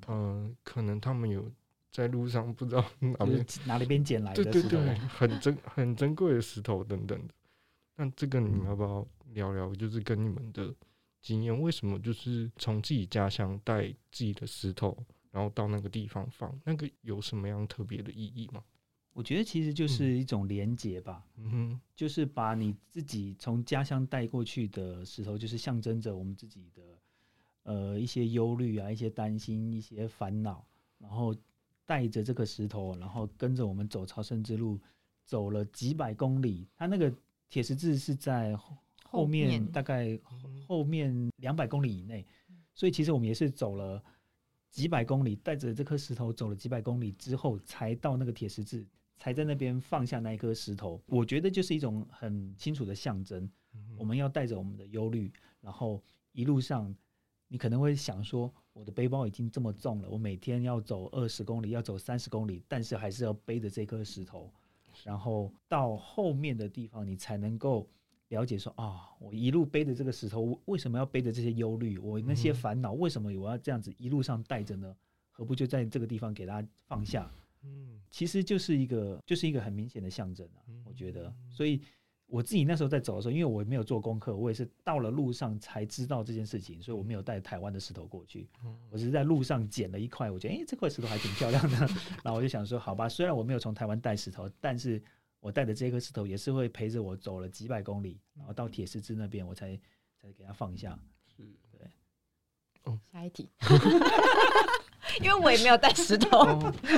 [0.08, 1.52] 嗯，可能他们有
[1.92, 7.34] 在路上不知道 哪边哪里边捡来的，对对对，很珍很珍贵的石头等等的。
[8.00, 9.74] 那这个你们要不要聊聊？
[9.74, 10.72] 就是跟你们的
[11.20, 14.96] 经验，为什么就是从自己家乡带自己的石头，
[15.32, 18.64] 然后到那个地方放，那个有什么样特别的意义吗？
[19.14, 21.26] 我觉得其实就是一种连结吧。
[21.38, 26.84] 嗯哼，就是把你自己从家乡带过去的石头，就是象征着我们自己的
[27.64, 30.64] 呃一些忧虑啊、一些担心、一些烦恼，
[31.00, 31.36] 然后
[31.84, 34.80] 带着这个石头，然后跟着我们走朝圣之路，
[35.26, 37.12] 走了几百公里，它那个。
[37.50, 38.56] 铁十字是在
[39.04, 40.20] 后面，大概
[40.68, 42.26] 后面两百公里以内，
[42.74, 44.04] 所以其实我们也是走了
[44.70, 48.86] 几百公里，带着这颗石头走了几百公里之后，才到那个铁十字，
[49.18, 51.02] 才在那边放下那一颗石头。
[51.08, 53.50] 我觉得就是一种很清楚的象征，
[53.98, 55.32] 我们要带着我们的忧虑，
[55.62, 56.94] 然后一路上，
[57.48, 64.54] 你可能会想说，我的背包已经这么重了，我每天要走二十公里，要走三十公里，但是还是要背着这颗石头。
[65.04, 67.88] 然后到后面的地方，你才能够
[68.30, 71.98] 了解说啊，我一路背着这个石头，为什么要背着这些忧虑？
[71.98, 74.96] 我那些烦恼，为什么我要这样子一路上带着呢？
[75.32, 77.32] 何不就在这个地方给大家放下？
[77.64, 81.34] 嗯，其实就是一个，就是一个很明显的象征啊，我觉得。
[81.50, 81.82] 所以，
[82.28, 88.50] 我自己那时候在走的时候，因为我没有做功课，我也是到了路上才知道这件事情，所以我没有带台湾的石头过去。
[88.92, 91.78] 我只是在路上捡了一块，我觉得诶、欸，这块石头还挺漂亮的，
[92.24, 95.02] 然后我就想说，好吧，虽然我没有从台湾带石头，但是
[95.40, 99.80] 我带的这颗石头也是会陪着我走了几百公里，然后到铁狮子那边，我才
[100.20, 101.00] 才给它放下。
[101.34, 101.90] 是，对。
[102.84, 103.50] 哦，下一题。
[105.22, 106.40] 因为我也没有带石头，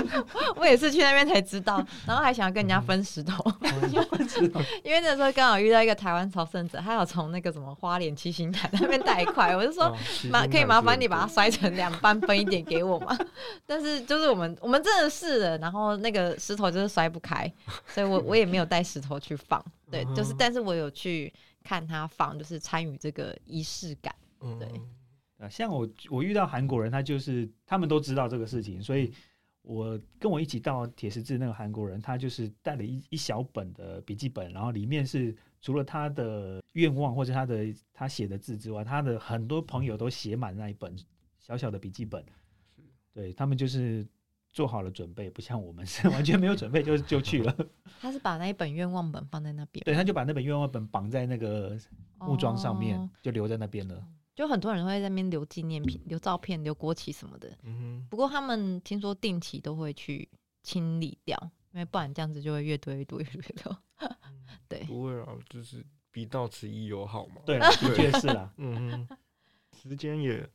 [0.56, 3.44] 我也是去那边才知道，然后还想要跟人家分石头，
[4.84, 9.96] 因为那时候刚好遇到一个台湾朝圣者，他有从那个什么花莲七星潭那边带一块，我就说
[10.30, 13.18] 麻可以麻烦你把它摔成两半分一点给我吗？
[13.66, 17.52] 但是就是我们我们真的是了，然后那个石头就是摔不开，
[17.88, 21.34] 所以我我也没有带石头去放，对，就是但是我有去
[21.64, 24.14] 看他放，就是参与这个仪式感，
[24.60, 24.70] 对。
[25.40, 29.12] 啊，像我我遇到韩国人，他就是他们都知道这个事情，所以
[29.62, 40.94] 我跟我一起到铁十字那个韩国人，他就是带了一一小本的笔记本，然后里面是除了他的愿望或者他的他写的字之外，他的很多朋友都写满那一本
[41.38, 42.22] 小小的笔记本，
[43.14, 44.06] 对，他们就是
[44.50, 47.56] 做好了准备，不像我们是 完全没有准备就就去了。
[48.02, 51.78] 他是把那一本愿望本放在那边，对，他就把那本愿望本绑在那个
[52.20, 54.06] 木桩上面，哦、就留在那边了。
[54.40, 57.54] 就很多人会在那边留纪念品、留照片、留国旗什么的。
[57.64, 58.08] 嗯哼。
[58.10, 60.30] 不过他们听说定期都会去
[60.64, 61.38] 清理掉，
[61.74, 63.78] 因为不然这样子就会越堆越多越堆越多。
[64.70, 64.86] 对。
[64.86, 67.42] 不会啊，就是比到此一游好嘛。
[67.46, 68.50] 对，的确是啦。
[68.56, 69.18] 嗯哼。
[69.74, 70.50] 时间也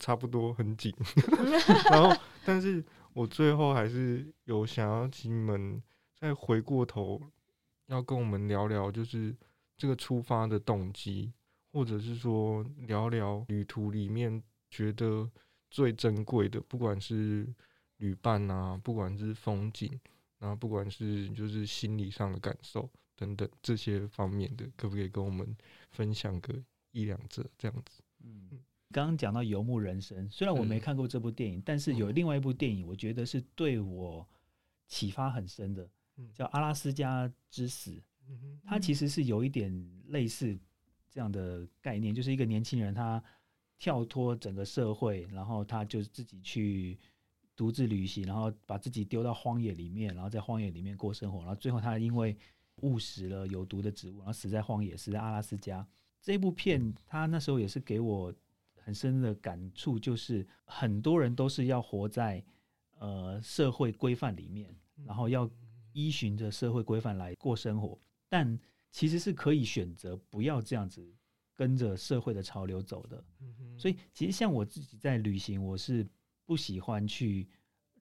[0.00, 0.92] 差不多很紧，
[1.92, 5.80] 然后，但是我最后还是有想要请你们
[6.16, 7.22] 再回过头，
[7.86, 9.32] 要跟我们聊聊，就是
[9.76, 11.32] 这个出发的动机。
[11.78, 15.30] 或者是说聊聊旅途里面觉得
[15.70, 17.46] 最珍贵的，不管是
[17.98, 19.88] 旅伴啊，不管是风景，
[20.40, 25.56] 然后不管是就是心理上的感受等等这些方面的，可不可以跟我们
[25.92, 26.52] 分享个
[26.90, 28.02] 一两则这样子？
[28.24, 28.50] 嗯，
[28.90, 34.26] 刚刚讲到《游牧人生》，虽然我没看过这部电影，嗯，但是有另外一部电影，我觉得是对我
[34.88, 35.88] 启发很深的，
[36.34, 37.92] 叫《阿拉斯加之死》。
[38.64, 39.72] 它其实是有一点
[40.08, 40.58] 类似。
[41.18, 43.20] 这样的概念就是一个年轻人，他
[43.76, 46.96] 跳脱整个社会，然后他就自己去
[47.56, 52.36] 独自旅行，然后把自己丢到荒野里面，然后在荒野里面过生活，然后最后他因为
[52.82, 55.84] 误食了有毒的植物，然后死在荒野，死在阿拉斯加。
[56.22, 58.32] 这部片他那时候也是给我
[58.76, 62.40] 很深的感触，就是很多人都是要活在
[63.00, 64.72] 呃社会规范里面，
[65.04, 65.50] 然后要
[65.92, 67.98] 依循着社会规范来过生活，
[68.28, 68.56] 但
[68.90, 71.06] 其实是可以选择不要这样子
[71.54, 73.22] 跟着社会的潮流走的，
[73.76, 76.06] 所以其实像我自己在旅行，我是
[76.46, 77.46] 不喜欢去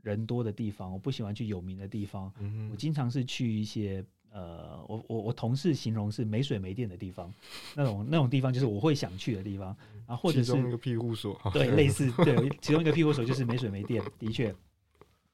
[0.02, 2.32] 人多的地方，我不喜欢去有名的地方，
[2.72, 7.34] 我经常是去一些呃，我我我同事形容是没水没电的地方，
[7.76, 9.76] 那种那种地方就是我会想去的地方，
[10.06, 14.56] 啊，或者是一个庇护所，对，类 似对，其中一个庇护所就是没水没电，的确，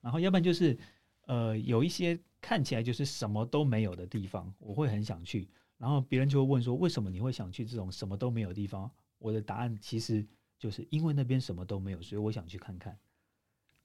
[0.01, 0.77] 然后要不然就是
[1.25, 2.17] 呃有一些。
[2.43, 5.47] 看起来就是什么都没有的地方，我会很想去。
[5.77, 10.27] 然后别人就会问说：“为什么你会想去这种什么都没有的地方？”我的答案其实
[10.59, 12.99] 就是因为那边什么都没有，所以我想去看看。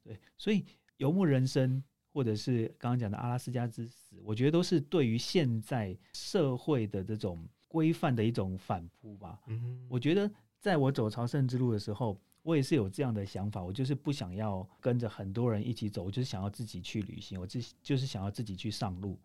[0.02, 0.64] 对，所以
[0.96, 1.80] 游牧人生，
[2.12, 9.40] 或者是刚刚讲的阿拉斯加之死，我觉得都是对于现在社会的这种规范的一种反扑吧。
[9.46, 10.28] 嗯，我觉得
[10.59, 12.20] 在我走朝圣之路的时候。
[12.49, 19.18] 我也是有这样的想法，我就是不想要跟着很多人一起走，我就是想要自己去旅行，我自就是想要自己去上路，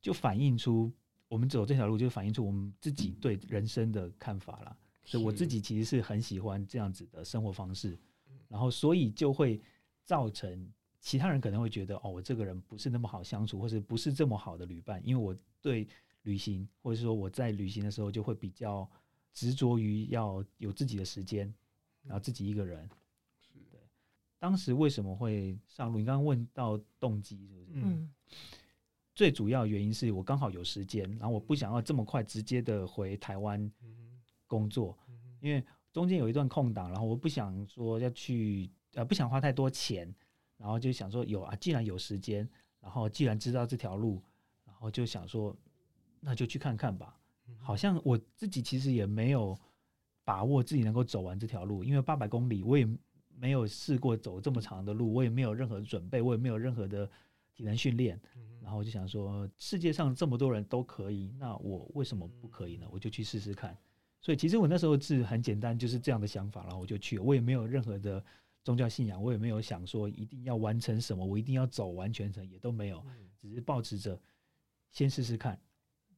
[0.00, 0.88] 就反映出
[1.26, 4.76] 我们走这条路，就反映出我们自己对人生的看法了。
[5.02, 7.98] 所以我自己其实是很喜欢这样子的生活方式，
[8.46, 9.60] 然后所以就会
[10.04, 15.88] 造成其他人可能会觉得哦，我这个人不是那么好相处，或者不是这么好的旅伴，因为我对
[16.22, 18.88] 旅行，或者说我在旅行的时候就会比较
[19.32, 21.52] 执着于要有自己的时间。
[22.04, 22.88] 然后自己一个人，
[23.38, 23.78] 是的。
[24.38, 25.98] 当时为什么会上路？
[25.98, 27.70] 你刚刚问到动机是不是？
[27.74, 28.12] 嗯。
[29.14, 33.70] 最主要原因是我刚好有时间，然后我不想要这么快直接的回台湾
[34.46, 34.98] 工作，
[35.40, 40.12] 因为中间有一段空档，然后我不想说要去，呃，不想花太多钱，
[40.56, 42.48] 然后就想说有啊，既然有时间，
[42.80, 44.22] 然后既然知道这条路，
[44.64, 45.54] 然后就想说
[46.18, 47.20] 那就去看看吧。
[47.58, 49.56] 好像我自己其实也没有。
[50.24, 52.88] 把握自己能够走完这条路，因为八百公里我也
[53.36, 57.10] 没有试过走这么长的路，我也没有任何准备，我也没有任何的
[57.52, 58.20] 体能训练。
[58.60, 62.86] 然后我就想说，世界上这么多人都可以，那我为什么不可以呢？
[62.92, 63.76] 我就去试试看。
[64.20, 67.22] 所以其实我那时候是很简单，就是这样的想法，然后我就去了。
[67.24, 68.24] 我也没有任何的
[68.62, 73.04] 宗教信仰，我也没有想说一定要完成什么，我一定要走完全程，也都没有，
[73.36, 74.16] 只是保持着
[74.92, 75.60] 先试试看，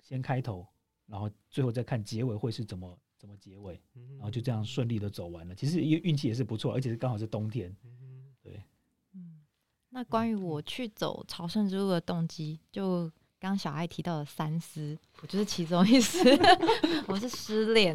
[0.02, 0.66] 先开头。
[1.07, 3.81] 然后最后再看结尾会是怎么怎么结尾，
[4.18, 5.55] 然后就这样顺利的走完了。
[5.55, 7.75] 其实因为运气也是不错，而且是刚好是冬天。
[8.43, 8.62] 对，
[9.14, 9.41] 嗯，
[9.89, 13.11] 那关于我去走朝圣之路的动机，就。
[13.41, 16.18] 刚小爱提到的三思，我就是其中一思。
[17.07, 17.95] 我是失恋，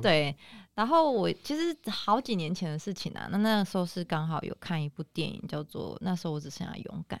[0.00, 0.34] 对。
[0.74, 7.20] 然后我其实好几年前的事情啊，那那个时候是刚好有看一部电影，叫做《那时候我只剩下勇敢》。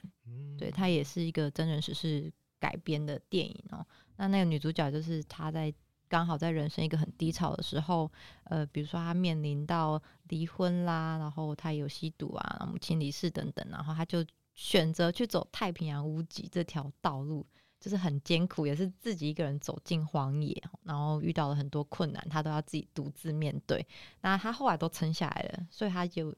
[0.58, 3.86] 对，它也是一个真人实事改编的电影哦。
[4.16, 5.70] 那那个女主角就是她在
[6.08, 8.10] 刚好在人生一个很低潮的时候，
[8.44, 17.46] 呃，比如说他面临到离婚啦，然后他有吸毒啊，母亲离世等等，然后他就选择去走太平洋屋脊这条道路。
[17.78, 23.86] 就是很艰苦，也是自己一个人走进荒野，然后遇到了很多困难，他都要自己独自面对。
[24.22, 26.34] 那他后来都撑下来了，所以他就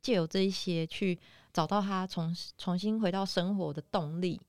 [0.00, 1.18] 借由这一些去
[1.52, 4.40] 找到他重重新回到生活的动力。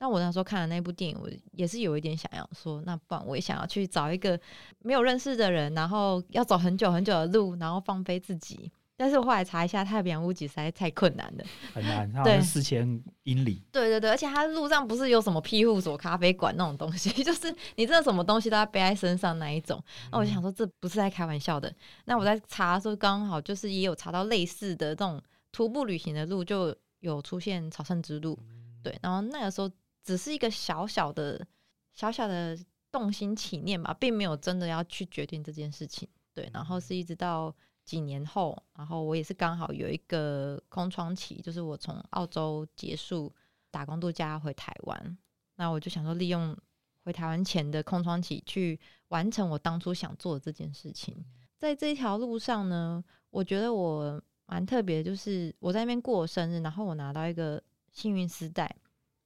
[0.00, 4.38] 哦，那我那时候看了那部电影，我也是有一点想要说，那不然我也想要去找一个
[4.80, 8.70] 没有认识的人，然后要走很久很久的路，然后放飞自己。
[8.96, 13.62] 但是我后来查一下，太平洋屋脊实在太困难了， 很难，它好像四千英里。
[13.72, 19.82] 对对对，而且它路上不是有什么庇护所、咖啡馆那种东西， 就是你真的什么东西都要背在身上那一种。
[20.12, 21.74] 那我就想说，这不是在开玩笑的。
[22.04, 25.18] 那我在查的时候，刚好就是也有查到类似的这种
[25.50, 28.38] 徒步旅行的路，就有出现朝圣之路。
[28.82, 29.70] 对，然后那个时候
[30.02, 31.46] 只是一个小小的、
[31.92, 32.58] 小小的
[32.90, 36.08] 动心起念吧，并没有真的要去决定这件事情。
[36.34, 37.54] 对，然后是一直到。
[37.82, 43.34] 几年后，然后我也是刚好有一个空窗期，就是我从澳洲结束
[43.68, 45.18] 打工度假回台湾，
[45.56, 46.56] 那我就想说利用
[47.02, 48.78] 回台湾前的空窗期去
[49.08, 51.16] 完成我当初想做的这件事情。
[51.58, 58.72] 在这条路上呢，我觉得我蛮特别，就是我在那边过生日，然后我拿到一个幸运丝带，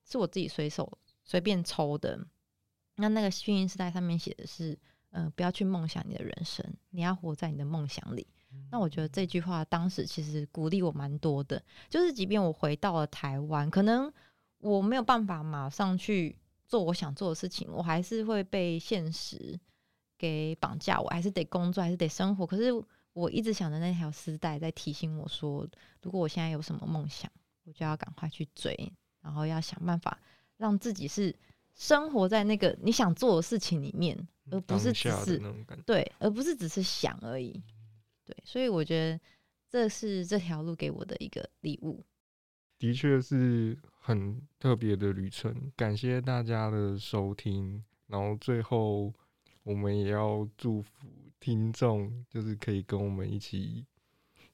[0.05, 2.19] 是我自己随手随便抽的。
[2.97, 4.73] 那那个幸运丝带上面写的是：
[5.11, 8.27] 嗯、呃，不要去梦想你的人生，你要活在你的梦想里。
[8.71, 14.13] 那我觉得这句话当时其实鼓励我蛮多的，就是即便我回到了台湾，可能
[14.59, 19.59] 我没有办法马上去做我想做的事情，我还是会被现实
[20.17, 22.47] 给绑架，我还是得工作，还是得生活。
[22.47, 22.71] 可是
[23.13, 25.69] 我一直想着那条丝带在提醒我说，
[26.03, 27.29] 如果我现在有什么梦想，
[27.65, 28.93] 我就要赶快去追，
[29.25, 30.17] 然后要想办法
[30.59, 31.35] 让自己是
[31.75, 34.17] 生活在那个你想做的事情里面，
[34.51, 35.43] 而不是只是
[35.85, 37.61] 对，而不是只是想而已。
[38.25, 39.21] 对，所以我觉得
[39.69, 42.05] 这是这条路给我的一个礼物。
[42.79, 47.83] 的确是很特别的旅程，感谢大家的收听。
[48.07, 49.13] 然后最后，
[49.63, 51.09] 我们也要祝福
[51.41, 53.87] 听众，就是可以跟我们一起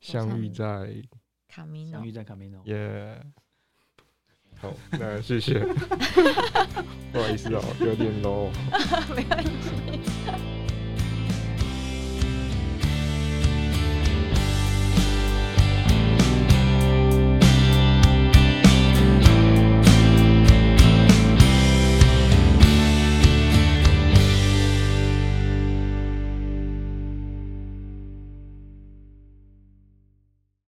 [0.01, 1.03] 相遇在
[1.49, 2.63] 卡米诺，相遇在卡米诺。
[2.67, 3.21] 耶！
[4.61, 5.59] 好，那谢谢。
[7.13, 8.49] 不好意思哦，有点 low。
[9.17, 9.49] 没关系。